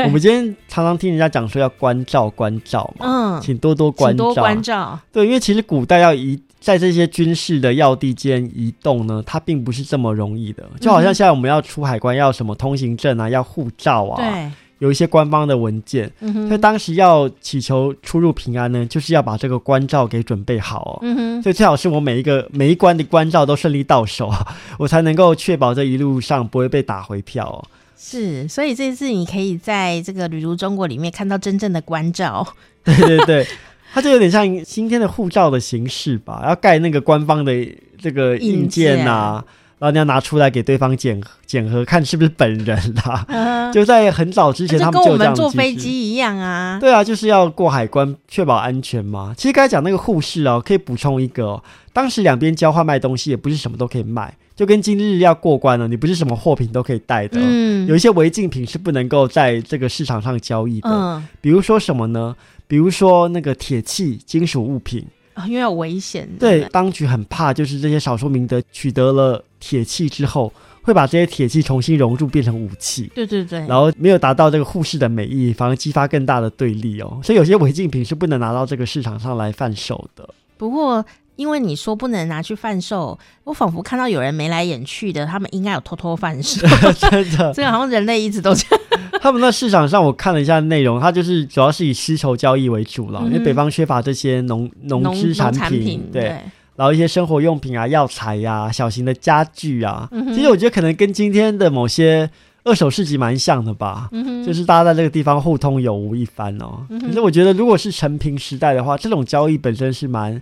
[0.06, 3.06] 我们今天常常听人家讲说要关照关照嘛，
[3.38, 5.00] 嗯，请多多关照，多关照。
[5.12, 10.64] 对，因为其实古代要移在这些军事的要地间移动呢，它并不是这么容易的。
[10.80, 16.12] 就好像现在我们要出海关，要什么通行证啊，要护照啊，对，有一些官方的文件。
[16.20, 21.00] 嗯哼，所以当时要祈求出入平安呢，就是要把这个关照给准备好哦。
[21.02, 24.32] 嗯哼，所以最好是我每一个每一关的关照都顺利到手，
[24.78, 27.58] 我才能够确保这一路上不会被打回票哦。
[28.04, 32.46] 是，所以这次你可以在这个旅途中国里面看到真正的关照。
[32.84, 33.48] 对对对，
[33.94, 37.54] 它就有点像今天的护照的形式吧，要盖那个官方的
[38.00, 39.46] 这个硬件呐、啊，
[39.78, 43.24] 然后你要拿出来给对方检检核，看是不是本人啦。
[43.28, 46.80] 嗯、就在很早之前，他们就跟我们坐飞机一样啊。
[46.82, 49.32] 对啊，就是要过海关，确保安全嘛。
[49.38, 57.40] 其实刚才讲那个护士哦，可以补充一个、哦，当时两边交换卖东西，也不是什么都可以卖，就跟今日要过关了，你不是什么货品都可以带的。
[57.42, 60.90] 嗯，有一些违禁品是不能够在这个市场上交易的。
[60.90, 62.36] 嗯，比如说什么呢？
[62.68, 65.06] 比如说那个铁器、金属物品。
[65.34, 66.30] 啊，因为有危险。
[66.38, 73.10] 对，当局很怕，就是这些少数民族取得了铁器之后，会把这些铁器重新融入变成武器。
[73.16, 73.60] 对对对。
[73.66, 77.20] 然后没有达到这个护士的美意，反而激发更大的对立哦。
[77.24, 80.30] 所以有些违禁品是不能拿到这个市场上来贩售的。
[80.58, 81.04] 不过，
[81.42, 86.62] 因为你说不能拿去贩售，我仿佛看到有人眉来眼去的，他们应该有偷偷贩售。
[86.94, 88.86] 真的，这个好像人类一直都这样。
[89.20, 96.38] 他们那市场上，我看了一下内容，它就是主要是以丝绸交易为主了，嗯、因为北方缺乏这些农农织产品，对，对，
[96.76, 102.30] 然后一些生活用品啊、药材呀、啊、小型的家具啊，嗯、其实我觉得可能跟今天的某些
[102.64, 106.86] 二手市集蛮像的吧，嗯、就是大家在这个地方互通有无一番哦。
[106.90, 110.40] 嗯、可是我觉得，如果是成平时代的话，这种交易本身是蛮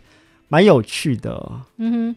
[0.49, 1.61] 蛮有趣的。
[1.77, 2.15] 嗯哼，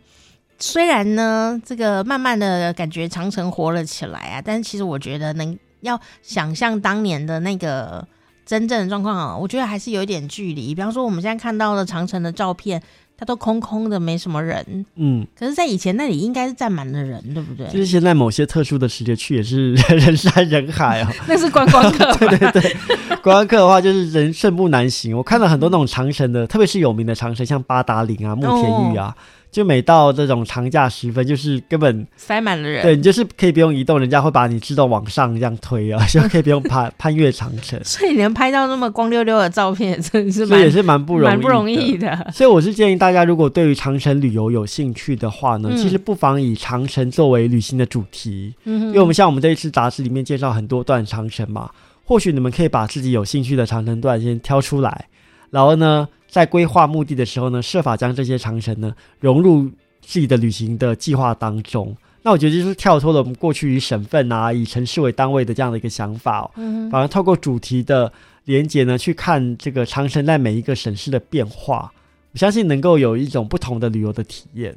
[0.58, 5.56] 虽然呢，这个慢慢的感觉长城活了起来啊，但是其实我觉得能。
[5.82, 8.06] 要想象当年的那个
[8.46, 10.72] 真正的状况啊，我觉得还是有一点距离。
[10.72, 12.80] 比方说，我们现在看到的长城的照片，
[13.16, 14.84] 它都空空的，没什么人。
[14.96, 17.66] 嗯，可是，在以前那里应该是站满了人，对不对？
[17.68, 21.12] 就是现在某些特殊的时节去，也是 人山人海啊。
[21.28, 22.12] 那是观光客。
[22.18, 22.76] 对对对，
[23.22, 25.16] 观光客的话就是人寸步难行。
[25.16, 29.14] 我看到很多那种长城的，特别是有名的长城，像八达岭啊、慕田峪啊。
[29.16, 32.82] 哦就每到这种长假时分，就是根本塞满了人。
[32.82, 37.78] 对，你就是可以不用移动，人家会把你自动往上这样推啊， 就可以不用攀攀 越长城。
[37.84, 42.32] 所以你能拍到那么光溜溜的照片，真的是蛮也是蛮不容易，蛮不容易的。
[42.32, 48.54] 所以我是建议大家，如果对于长城旅游有兴趣的话呢，嗯、其实不妨以长城作为旅行的主题。
[48.64, 51.70] 嗯，因为我们像我们这一次杂志里面介绍很多段长城嘛，
[52.04, 55.08] 或许你们可以把自己有兴趣的长城段先挑出来，
[55.50, 68.10] 然后呢，在规划目的的时候呢，设法将这些长城呢融入自己的旅行的计划当中，那我觉得就是跳脱了我们过去以省份啊、以城市为单位的这样的一个想法哦，嗯，反而透过主题的
[68.46, 71.92] 连接呢，去看这个长城在每一个省市的变化，
[72.32, 74.74] 我相信能够有一种不同的旅游的体验。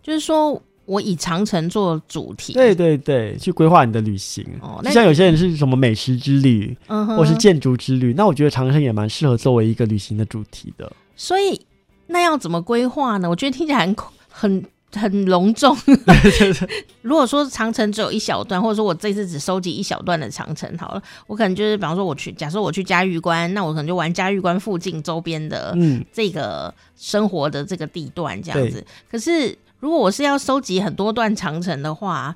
[0.00, 4.46] 就是说我以长城做主题，对对对，去规划你的旅行。
[4.60, 10.90] 哦，那像有些人是什么美食之旅，嗯，或是建筑之旅，那我觉得长城也蛮适合作为一个旅行的主题的。
[11.14, 11.60] 所以。
[12.08, 13.28] 那要怎么规划呢？
[13.28, 13.96] 我觉得听起来很
[14.30, 15.76] 很很隆重。
[17.02, 28.78] 如果说长城只有一小段，或者说我这次只收集一小段的长城好了，我可能就是比方说我去，假设我去嘉峪关，那我可能就玩嘉峪关附近周边的嗯这个生活的这个地段这样子。
[28.78, 32.34] 嗯、可是如果我是要收集很多段长城的话，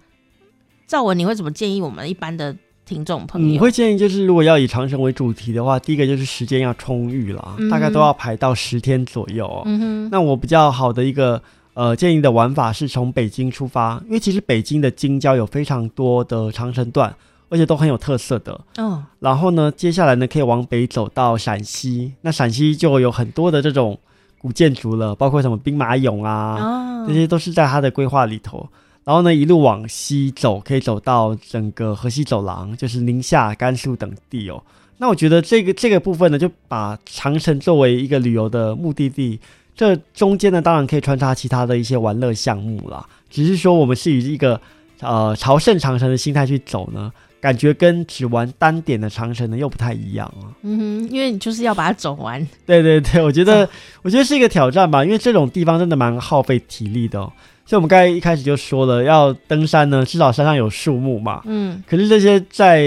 [0.86, 2.54] 赵文你会怎么建议我们一般的？
[2.84, 9.62] 听众朋友，你会建议就是，如果要以长城为主题的话，第一个就是时间要充裕啦，嗯、大概都要排到十天左右、喔。
[9.64, 11.42] 嗯哼，那我比较好的一个
[11.74, 17.14] 呃建议的玩法是从北京出发，因为其实北京的京郊有非常多的长城段，
[17.48, 18.60] 而且都很有特色的。
[18.76, 23.98] 哦，然后呢，接下来呢可以往北走到陕西，那陕西就有很多的这种
[24.40, 28.66] 古建筑了，包括什么兵马俑啊，哦、这些都是在它的规划里头。
[29.04, 34.62] 然后呢，一路往西走，可以走到整个河西走廊，就是宁夏、甘肃等地哦。
[34.98, 39.40] 那我觉得这个这个部分呢，就把长城作为一个旅游的目的地。
[39.74, 43.06] 这中间呢，当然可以穿插其他的一些玩乐项目啦。
[43.30, 44.60] 只是说，我们是以一个
[45.00, 50.52] 呃朝圣长城的心态去走呢，感觉跟只玩单点的长城呢又不太一样啊。
[50.62, 52.46] 嗯哼，因为你就是要把它走完。
[52.66, 53.68] 对对对，我觉得、哦、
[54.02, 57.32] 我觉得是一个挑战吧，因为这种地方真的蛮耗费体力的哦。
[57.64, 61.40] 所以我们刚才一开始就说了，要登山呢，至少山上有树木嘛。
[61.46, 61.82] 嗯。
[61.86, 62.84] 可是这些在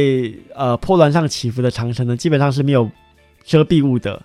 [0.53, 2.89] 呃坡峦上起伏的长城呢，基本上是没有
[3.45, 4.21] 遮蔽物的，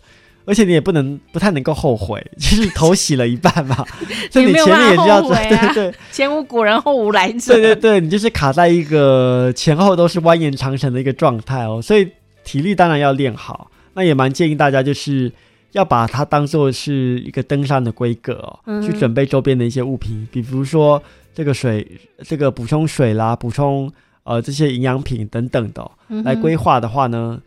[0.49, 3.85] 而且你也不能不太能够后悔， 就是头洗了一半嘛。
[4.33, 7.53] 所以你前面也是要走， 对对对，前无古人后无来者。
[7.55, 12.11] 对对对，你就是卡在一个前后都是蜿蜒长城的一个状态哦，所以
[12.43, 13.71] 体力当然要练好。
[13.95, 15.31] 那也蛮建议大家就是。
[15.73, 21.01] 要把它当做是一个登山的规格哦，嗯、去准备周边的一些物品，比如说
[21.35, 21.87] 这个水，
[22.25, 23.93] 这个补充水啦，补充
[24.25, 27.39] 呃这些营养品等等的，嗯、来规划的话呢，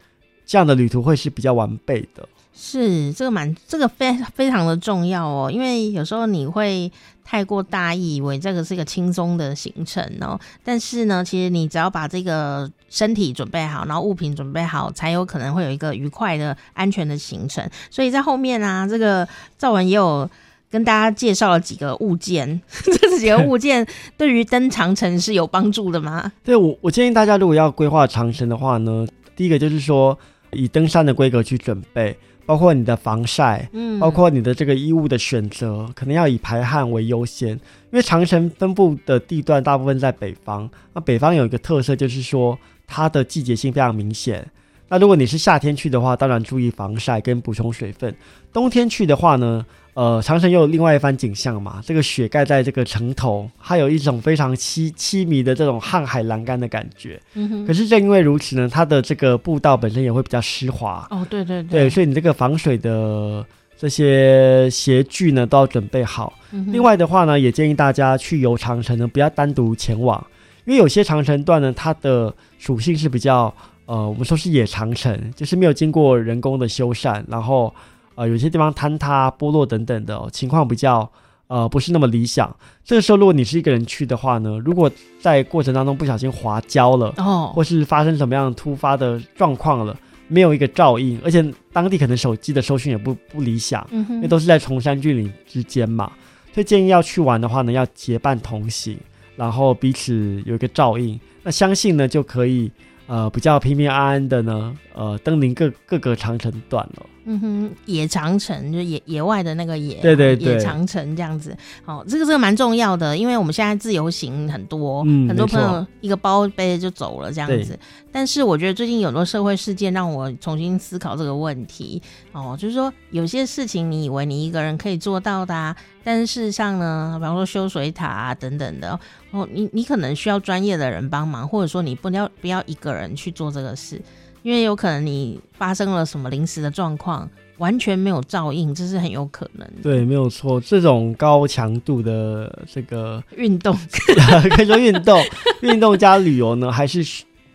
[0.45, 2.23] 这样的旅途会是比较完备的。
[2.53, 6.91] 是这个蛮这个非非常的重要哦，因为有时候你会
[7.23, 10.39] 太过大意，以为这个是一个轻松的行程哦。
[10.63, 17.67] 但是呢，其实你只要把这个身体准备好，然后物品准备好，才有可能会有一个愉快的、安全的行程。
[17.89, 19.27] 所以在后面啊，这个
[19.57, 20.29] 赵文也有
[20.69, 23.85] 跟大家介绍了几个物件， 这几个物件
[24.17, 26.31] 对于登长城是有帮助的吗？
[26.43, 30.17] 对，我我建议大家如果要规划长城的话呢，第一个就是说
[30.51, 32.17] 以登山的规格去准备，
[32.51, 37.59] 包括你的防晒，嗯，包括你的这个衣物的选择，可能要以排汗为优先，因
[37.91, 44.45] 为长城分布的地段大部分在北方，那北方有一个特色就是说它的季节性非常明显。
[44.89, 48.11] 那如果你是夏天去的话，当然注意防晒跟补充水分；
[48.51, 51.81] 冬天去的话呢，呃，长城又有另外一番景象嘛。
[51.85, 57.19] 这个雪盖在这个城头，它有一种非常凄凄迷的这种瀚海栏杆的感觉。
[57.33, 57.67] 嗯哼。
[57.67, 61.05] 可是正因为如此呢，它的这个步道本身也会比较湿滑。
[61.09, 61.81] 哦，对对对。
[61.81, 63.45] 对，所以你这个防水的
[63.77, 66.31] 这些鞋具呢都要准备好。
[66.51, 66.65] 嗯。
[66.71, 70.25] 另外的话呢，也建议大家去游长城呢，不要单独前往，
[70.63, 73.53] 因为有些长城段呢，它的属性是比较
[73.87, 77.75] 呃，我们说是野长城，就是没有经过人工的修缮，然后。
[78.21, 81.11] 呃，有些地方坍塌、剥落等等的、哦、情况比较
[81.47, 82.55] 呃不是那么理想。
[82.85, 89.97] 这个时候，如果你是一个人去的话呢，如果在过程当中不小心滑跤了，哦，或是发生什么样突发的状况了，
[90.27, 91.43] 没有一个照应，而且
[91.73, 96.11] 当地可能手机的收讯也不不理想，嗯哼，因为都是在崇山峻岭之间嘛，
[96.53, 98.95] 所以建议要去玩的话呢，要结伴同行，
[99.35, 102.71] 然后彼此有一个照应，那相信呢就可以
[103.07, 107.07] 呃比较平平安安的呢，呃登临各各个长城段了。
[107.25, 111.55] 嗯哼，野长城就野野外的那个野，对对对，野长城这样子。
[111.85, 117.77] 好，这个这个蛮重要的，因为我们现在自由行很多，嗯，很多朋友一个包背就走了这样子。
[118.11, 122.01] 但是我觉得最近有很多社会事件让我重新思考这个问题。
[122.31, 128.99] 哦，就是说有些事情你以为你一个人可以做到的啊，但是事实上呢，比方说修水塔啊等等的，
[129.31, 134.01] 哦，你你可能需要专业的人帮忙，或者说你不要不要一个人去做这个事。
[134.43, 139.83] 因为有可能你发生了什么临时的状况，完全没有照应，这是很有可能的。
[139.83, 140.59] 对，没有错。
[140.59, 143.75] 这种高强度的这个运动，
[144.55, 145.21] 可以说运动，
[145.61, 147.03] 运动加旅游呢，还是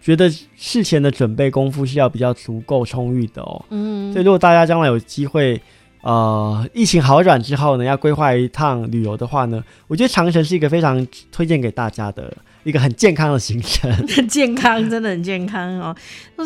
[0.01, 3.65] 觉得事前的准备功夫是要比较足够充裕的哦。
[3.71, 5.61] 嗯，所以如果大家将来有机会，
[6.03, 12.33] 呃，疫情好转之后呢，要规划一趟旅游的话呢，我觉得长城是一个非常推荐给大家的。
[12.67, 15.97] 一个很健康的行程， 很健康，真的很健康哦。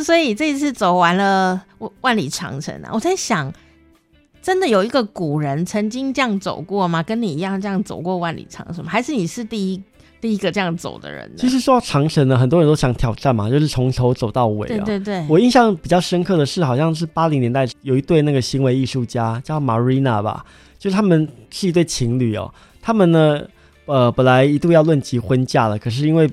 [0.05, 1.59] 所以这一次走完了
[2.03, 3.51] 万里长城啊，我在想，
[4.43, 7.03] 真的有一个古人曾经这样走过吗？
[7.03, 8.91] 跟你一样这样走过万里长城吗？
[8.91, 9.83] 还是你是第一
[10.21, 11.33] 第一个这样走的人？
[11.39, 14.85] 其实说到长城呢，很多人都想挑战嘛，就是从头走到尾啊。
[14.85, 15.27] 对对对。
[15.27, 20.45] 我印象比较深刻的是，好像是八零年代有一对那个行为艺术家叫 Marina 吧，
[20.79, 22.53] 就是他们是一对情侣哦，
[22.83, 23.41] 他们呢。
[23.87, 26.31] 呃，本来一度要论及婚嫁了，可是因为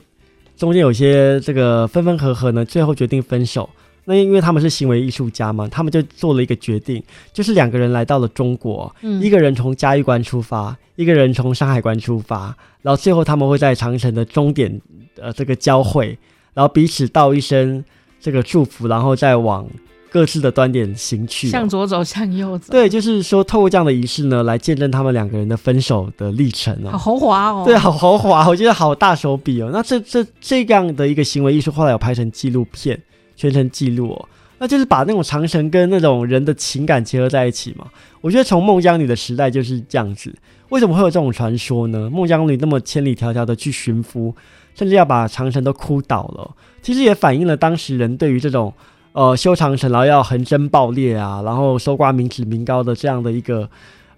[0.55, 3.69] 中间有些这个分分合合呢，最后决定分手。
[4.05, 14.79] 那因为他们是行为艺术家嘛，他们就做了一个决定，就是两个人来到了中国，嗯、一个人从嘉峪关出发，一个人从山海关出发，然后最后他们会在长城的终点
[15.19, 16.17] 呃这个交汇，
[16.53, 17.83] 然后彼此道一声
[18.21, 19.67] 这个祝福，然后再往。
[20.09, 22.71] 各自的端点行去，向左走，向右走。
[22.71, 26.91] 对，就是说，透过这样的仪式呢，来见证他们两个人的分手的历程哦。
[26.91, 27.63] 好豪华哦！
[27.65, 29.69] 对，好豪华，我觉得好大手笔哦。
[29.71, 32.97] 那这这这样的一个行为艺术，后来有拍成纪录片，
[33.35, 34.29] 全程记录哦。
[34.59, 37.85] 那就是把那种长城跟那种人的情感结合在一起嘛。
[38.21, 40.33] 我觉得从孟姜女的时代就是这样子。
[40.69, 42.09] 为什么会有这种传说呢？
[42.09, 44.33] 孟姜女那么千里迢迢的去寻夫，
[44.73, 48.73] 甚至要把长城都哭倒了，其实也反映了当时人对于这种。
[49.17, 53.67] 呃，修长城，然后要横征暴敛啊，然后搜刮民脂民膏的这样的一个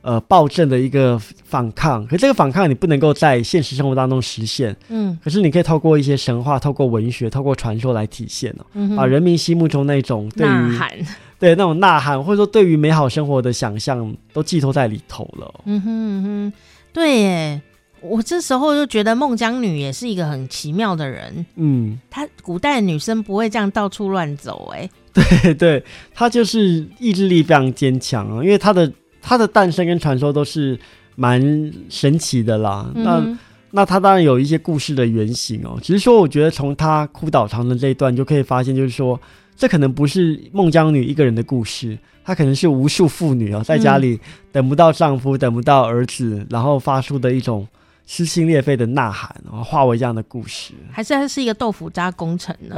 [0.02, 2.06] 呃暴政的一个反抗。
[2.06, 10.80] 可这个反抗你不能够在现实生活当中实现，嗯，可是你可以透过一些神话、透过文学、透过传说来体现哦，嗯、把人民心目中那种对于
[11.40, 15.62] 对那种呐喊，或者说对于美好生活的想象，都寄托在里头了。
[15.64, 16.54] 嗯哼嗯哼，
[16.92, 17.62] 对耶。
[18.02, 25.84] 我这时候就觉得孟姜女也是一个很奇妙的人，嗯，她古代女生不会这样到处乱走，哎，对对，
[26.14, 28.92] 她就是意志力非常坚强啊，因为她的
[29.22, 30.80] 她的诞生跟传说都是
[31.16, 31.42] 蛮
[31.90, 32.90] 神奇的啦。
[32.96, 33.38] 嗯、那
[33.72, 39.20] 那她当然有一些故事的原型哦，只是说我觉得从她哭倒长城这一段就可以发现，就是说
[39.56, 44.20] 这可能不是孟姜女一个人的故事，她可能是无数妇女哦，在家里
[44.52, 47.68] 等不到丈夫、嗯、等不到儿子，然后发出的一种。
[48.12, 52.76] 撕心裂肺的呐喊，然后化为这样的故事，还是还是一个豆腐渣工程呢？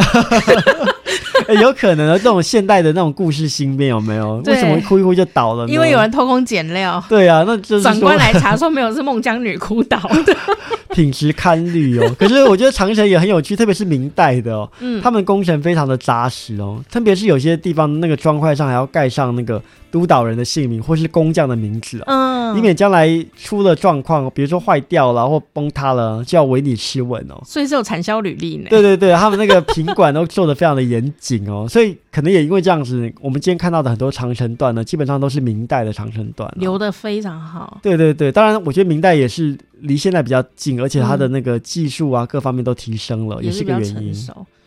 [1.48, 4.42] 欸，有可能的，这种现代的那种故事新编有没有？
[4.46, 5.74] 为什么哭一哭就倒了呢？
[5.74, 7.04] 因为有人偷工减料。
[7.10, 10.36] 对啊，那就是长官来查说没有，是孟姜女哭倒的。
[10.94, 12.12] 品质堪虑哦。
[12.20, 19.62] 可是我觉得长城也很有趣，特别是明代的哦，嗯，他们工程非常的扎实哦，特别是有些地方那个砖块上还要盖上那个。
[19.92, 27.36] 督导人的姓名或是工匠的名字，嗯，以免将来出了状况，比如说坏掉了或崩塌了，就要唯你是问哦。
[27.46, 28.68] 所以是有产销履历呢。
[28.70, 37.80] 对对对，他们那个品管都做的非常的严谨哦，所以可能也因为这样子，我们今天看到的很多长城段呢，基本上都是明代的长城段，留的非常好。
[37.84, 44.14] 对对对，当然我觉得明代也是离现在比较近，而且它的那个技术啊各方面都提升了，嗯、也是个原因。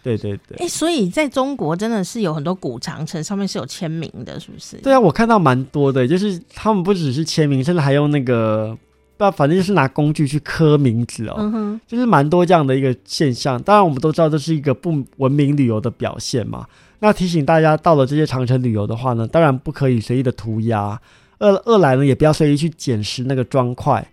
[0.03, 4.77] 对对对，哎、欸，所以在中国真的是有很多古长城上面是有签名的，是不是？
[4.77, 8.77] 对啊，我看到蛮多的，就是他们不只是签名，甚至还用那个，
[9.17, 13.63] 不，反正就是拿工具去刻名字哦，嗯、就是蛮多这样的一个现象。
[13.63, 16.67] 当然，我们都知道这是一个不文明旅游的表现嘛。
[16.99, 21.01] 那提醒大家，到了这些长城旅游的话呢，当然不可以随意的涂鸦。
[21.39, 24.07] 二二来呢，也不要随意去捡拾那个砖块。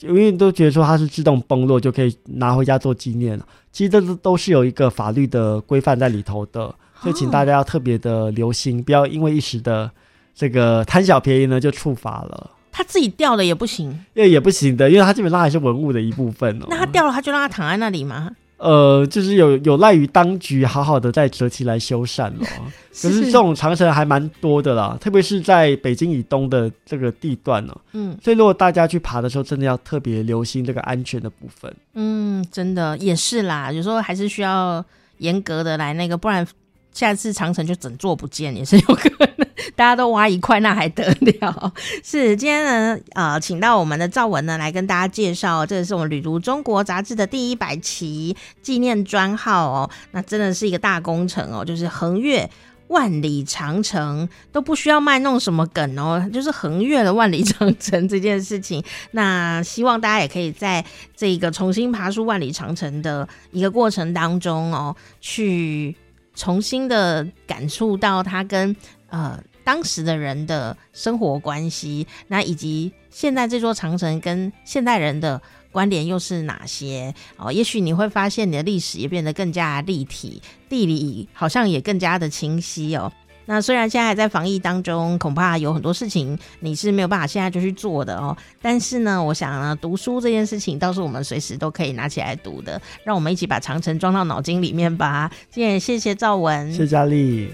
[0.00, 9.90] 因为都觉得说它是自动崩落就可以拿回家做纪念了，其实这都都是有一个法律的规范在里头的，所以请大家要特别的留心，不要因为一时的
[10.34, 12.50] 这个贪小便宜呢就触法了。
[12.72, 16.66] 他自己掉了也不行，因为也不行的，因为他基本上还是文物的一部分哦。
[16.68, 18.30] 那他掉了，他就让他躺在那里吗？
[18.58, 22.46] 呃，就是有有赖于当局好好的再择期来修缮 了。
[22.90, 27.74] 可是这种长城还蛮多的啦，特别是在北京以东的这个地段呢。
[27.92, 31.74] 嗯，所以如果大家去爬的时候，真的要特别留心这个安全的部分。
[31.94, 34.84] 嗯，真的也是啦，有时候还是需要
[35.16, 36.46] 严格的来那个，不然
[36.92, 39.28] 下次长城就整座不见也是有可能。
[39.76, 41.04] 大家都挖一块，那还得
[41.40, 41.72] 了？
[42.02, 49.90] 是今天呢，呃，请到我们的赵文呢来跟大家介绍，这是我们《旅读中国》杂志的第一百期纪念专号哦。
[50.10, 52.48] 那真的是一个大工程哦，就是横越
[52.88, 58.82] 万里长城都不需要卖弄什么梗哦，就是横越了万里长城这件事情。
[59.12, 60.84] 那希望大家也可以在
[61.16, 65.94] 这个重新爬出万里长城的一个过程当中哦，去
[66.40, 68.74] 重新的感触到他跟
[69.10, 69.38] 呃。
[69.62, 77.14] 当时的人的生活关系，那以及现在这座长城跟现代人的关联又是哪些？
[77.36, 83.12] 哦，也许你会发现你的历史也变得更加立体，地理好像也更加的清晰哦。
[83.52, 88.36] 那虽然现在还在防疫当中，恐怕有很多事情你是没有办法现在就去做的哦。
[88.62, 92.80] 但是呢，我想呢，读书这件事情倒是我们随时都可以拿起来读的。
[93.02, 95.28] 让我们一起把长城装到脑筋里面吧。
[95.50, 97.50] 今天谢谢赵文，谢谢佳丽。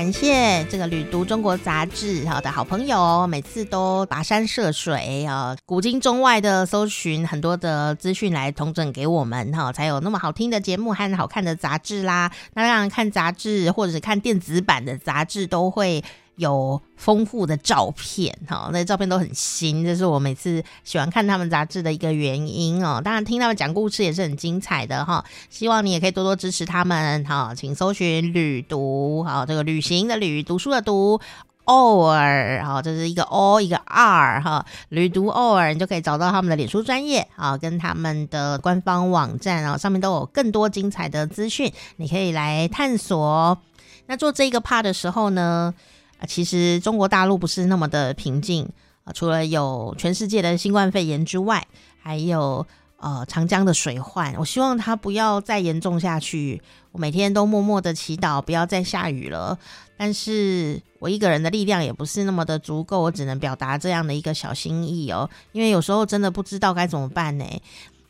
[0.00, 12.32] 感谢这个旅读中国杂志好的好朋友，每次都跋山涉水啊，古今中外的搜寻很多的资讯来统整给我们哈，才有那么好听的节目和好看的杂志啦。
[12.54, 16.02] 那让人看杂志或者是看电子版的杂志都会。
[16.40, 23.00] 有丰富的照片，哈，那照片都很新，这是我每次喜欢看他们杂志的一个原因哦。
[23.04, 25.22] 当然，听他们讲故事也是很精彩的哈。
[25.50, 31.20] 希望你也可以多多支持他们，哈，请搜寻“旅读”，好，这个旅行的旅，读书的读，
[31.64, 43.58] 偶尔，哈，这是一个 O 一个 R 哈，旅读偶尔，你就可以找到他们的脸书专业啊，跟他们的官方网站啊，上面都有更多精彩的资讯，你可以来探索。
[44.06, 45.72] 那做这个 part 的时候呢，
[46.20, 48.68] 啊，其实中国大陆不是那么的平静
[49.04, 51.66] 啊，除了有全世界的新冠肺炎之外，
[52.02, 52.66] 还有
[52.98, 54.34] 呃长江的水患。
[54.36, 56.62] 我希望它不要再严重下去。
[56.92, 59.58] 我每天都默默的祈祷，不要再下雨了。
[59.96, 65.28] 但是我一个人的力量也不是那么的足够，我只能表达这样的一个小心意哦。
[65.52, 67.44] 因为有时候真的不知道该怎么办呢？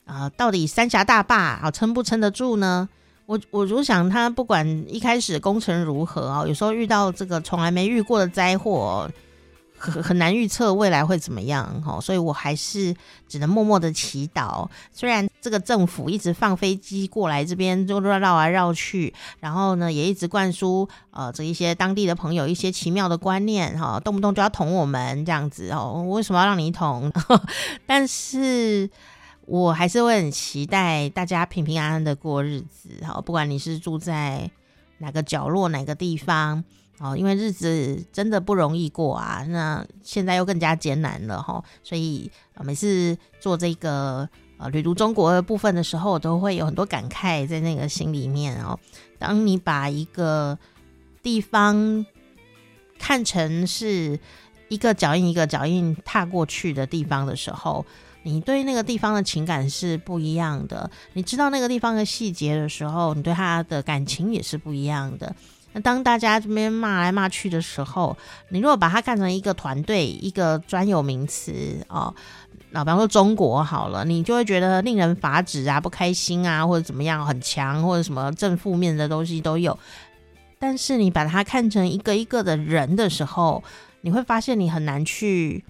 [0.07, 2.89] 啊，到底三峡大坝啊撑不撑得住呢？
[3.31, 9.09] 我我就想，他不管一开始工程如何啊，有时候遇到这个从来没遇过的灾祸，
[9.79, 12.93] 很很难预测未来会怎么样哈，所以我还是
[13.29, 14.69] 只能默默的祈祷。
[14.93, 27.13] 虽然这个政府一直放飞机过来这边，就绕绕来绕去，然后呢，也一直灌输呃这一些当地的朋友一些奇妙的观念哈，动不动就要捅我们这样子哦，为什么要让你捅？
[27.87, 28.91] 但是。
[29.51, 34.49] 我还是会很期待大家平平安安的过日子，哈，不管你是住在
[34.99, 36.63] 哪个角落、哪个地方，
[37.01, 39.45] 哦，因为日子真的不容易过啊。
[39.49, 42.31] 那现在又更加艰难了，哈，所以
[42.61, 48.79] 每次做这个呃旅途中国的部分的时候，我都会有很多感慨在那个心里面哦。
[49.19, 50.57] 当你把一个
[51.25, 52.07] 地方
[53.01, 54.17] 看成是
[54.69, 57.85] 一个脚印一个脚印踏过去的地方的时候，
[58.23, 60.91] 你对那个地方的情感是不一样的。
[61.15, 65.35] 你知道那个地方的细节的时候，你对他的感情也是不一样的。
[65.73, 68.17] 那当大家这边骂来骂去的时候，
[68.49, 71.53] 你如果把它看成一个团队、一个专有名词
[71.89, 72.13] 哦，
[72.71, 79.79] 那比方说中国好了，你就会觉得令人发指啊、不开心啊，或者怎么样很强，或者什么正负面的东西都有。
[80.59, 83.63] 但是你把它看成一个一个的人的时候，
[84.01, 85.65] 你会发现你很难去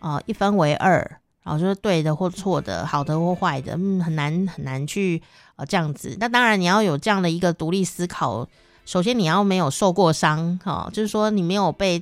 [0.00, 5.22] 呃一分为二，然后就是对的或错的，好的或坏的，嗯，很难很难去
[5.56, 6.16] 呃这样子。
[6.20, 8.46] 那当然你要有这样的一个独立思考。
[8.86, 11.98] 首先，你要没有受过伤，哈、哦，就是说你没有被，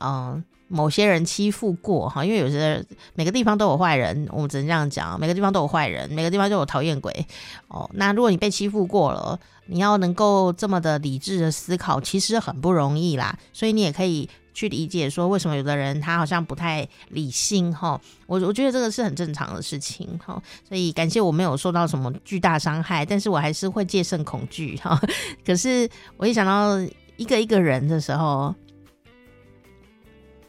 [0.00, 7.26] 嗯、呃，某些人欺负过，哈，因为有些每个地方都有坏人，我们只能这样讲，每个地方都有坏人，每个地方都有讨厌鬼，
[7.68, 14.28] 哦，那如果你被欺负过了，你要能够这么的理智的思考，其实很不容易啦，所以你也可以。
[14.58, 25.00] 去理解说为什么有的人他好像不太理性哈，我我觉得这个是很正常的事情哈，所以感谢我没有受到什么巨大伤害，但是我还是会戒慎恐惧哈。
[25.46, 26.76] 可是我一想到
[27.16, 28.52] 一个一个人的时候，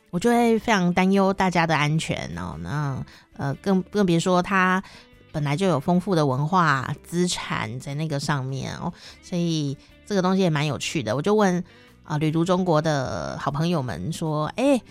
[0.10, 2.58] 我就会非常担忧大家的安全哦。
[2.62, 3.06] 那
[3.38, 4.84] 呃，更更别说他
[5.32, 8.92] 本来就有丰富的文化资产在那个上面哦，
[9.22, 11.16] 所以这个东西也蛮有趣的。
[11.16, 11.64] 我就问。
[12.10, 14.82] 啊，旅读中国的好朋友们说，哎、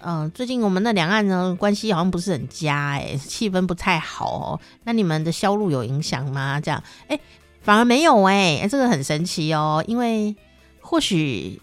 [0.00, 4.60] 嗯、最近我们的两岸呢关系好像不是很佳、欸，哎，气氛不太好哦。
[4.84, 6.60] 那你们的销路有影响吗？
[6.60, 7.18] 这样，哎、
[7.62, 9.82] 反而没有、欸，哎，这个很神奇哦。
[9.88, 10.36] 因为
[10.80, 11.60] 或许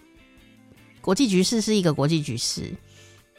[1.00, 2.70] 国际局势是一个国际局势，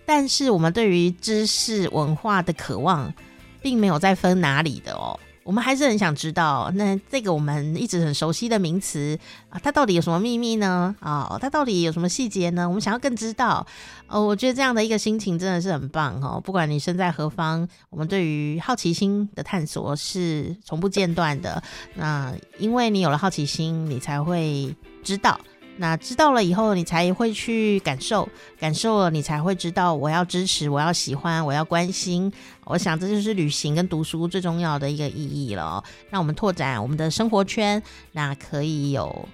[0.04, 3.14] 但是我们对于知识文化的渴望，
[3.62, 5.20] 并没有再分哪里的哦。
[5.44, 9.18] 我们还是很想知道，那这个我们一直很熟悉的名词
[9.50, 10.96] 啊，它到底有什么秘密呢？
[11.00, 12.68] 啊、它到底有什么细节呢？
[12.68, 13.66] 我们想要更知道。
[14.08, 16.40] 哦，我觉得这样的一个心情真的是很棒、哦！
[16.44, 21.64] 不管你身在何方，我们对于好奇心的探索是从不间断的。
[21.96, 25.40] 那因为你有了好奇心，你才会知道。
[25.82, 28.30] 那知道了以后，你才会去感受，
[28.60, 32.32] 感受了，你才会知道我要支持，我要喜欢，我要关心。
[32.66, 35.84] 我想这就是旅行跟读书最重要的一个意义了。
[36.12, 39.28] 让我们拓展我们的生活圈，那可以有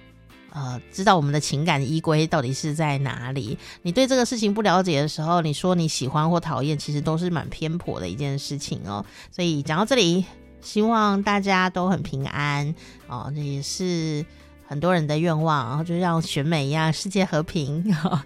[0.52, 3.58] 呃，知道我们的情感依归到底是在哪里。
[3.82, 9.04] 你对这个事情不了解的时候，你说你喜欢或讨厌，其实都是蛮偏颇的一件事情哦。
[9.30, 10.24] 所以讲到这里，
[10.62, 12.74] 希望大家都很平安
[13.06, 14.24] 哦，这也是。
[14.68, 17.82] 很多人的愿望，然后就像选美一样，世界和平，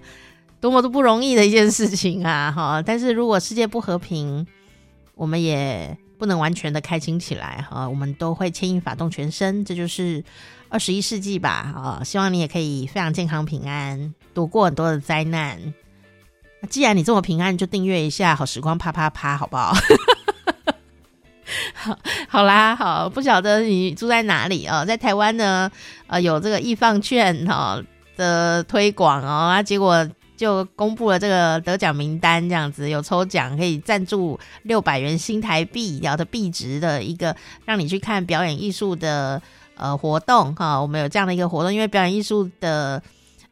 [0.60, 2.50] 多么都不容易的一件事情啊！
[2.50, 4.44] 哈，但是如果世界不和平，
[5.14, 7.88] 我们也不能完全的开心起来哈。
[7.88, 10.24] 我们都会牵一发动全身，这就是
[10.68, 11.50] 二十一世纪吧！
[11.50, 15.72] 啊，希望你也可以非常健康平安，躲过很多的灾难。
[16.68, 19.72] 既然你这么平安，就订阅一下好时光啪啪啪，好不好？
[22.28, 25.70] 好，啦，好，不晓得你住在哪里哦，在台湾呢，
[26.06, 27.84] 呃，有这个艺放券哈、哦、
[28.16, 39.40] 的推广哦，啊，结果就公布了这个得奖名单，这样子有抽奖可以赞助六百元新台币，然后的币值的一个让你去看表演艺术的
[39.76, 43.02] 呃活动哈、我们有这样的一个活动，因为表演艺术的。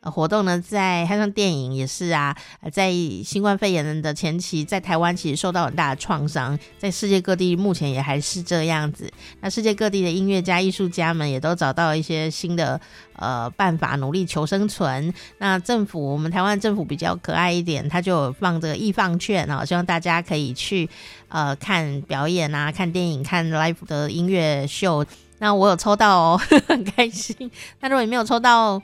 [0.03, 2.35] 活动呢，在还像电影也是啊，
[2.73, 2.91] 在
[3.23, 9.13] 新冠肺炎的前期，在台湾其实受到很大的创伤，在世界各地目前也还是这样子。
[9.41, 12.81] 那世界各地的音乐家、艺术家们也都找到一些新的
[13.17, 15.13] 呃办法，努力求生存。
[15.37, 20.89] 那政府，我们台湾政府比较可爱一点，他就放这个艺放券啊，希望大家可以去
[21.29, 25.05] 呃看表演啊，看电影，看 live 的音乐秀。
[25.41, 27.51] 那我有抽到哦， 很开心。
[27.81, 28.81] 那如果你没有抽到，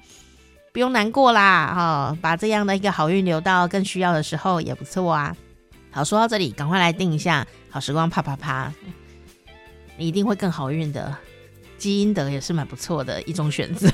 [0.77, 5.35] 不用难过啦，哈、哦，把这样的一个好运留到更需要的时候也不错啊。
[5.91, 8.71] 好，说到这里，赶快来订一下好时光啪啪啪，
[9.97, 11.17] 你一定会更好运的。
[11.79, 13.89] 基因德也是蛮不错的一种选择。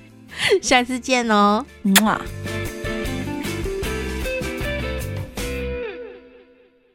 [0.62, 2.18] 下次见哦，嗯啊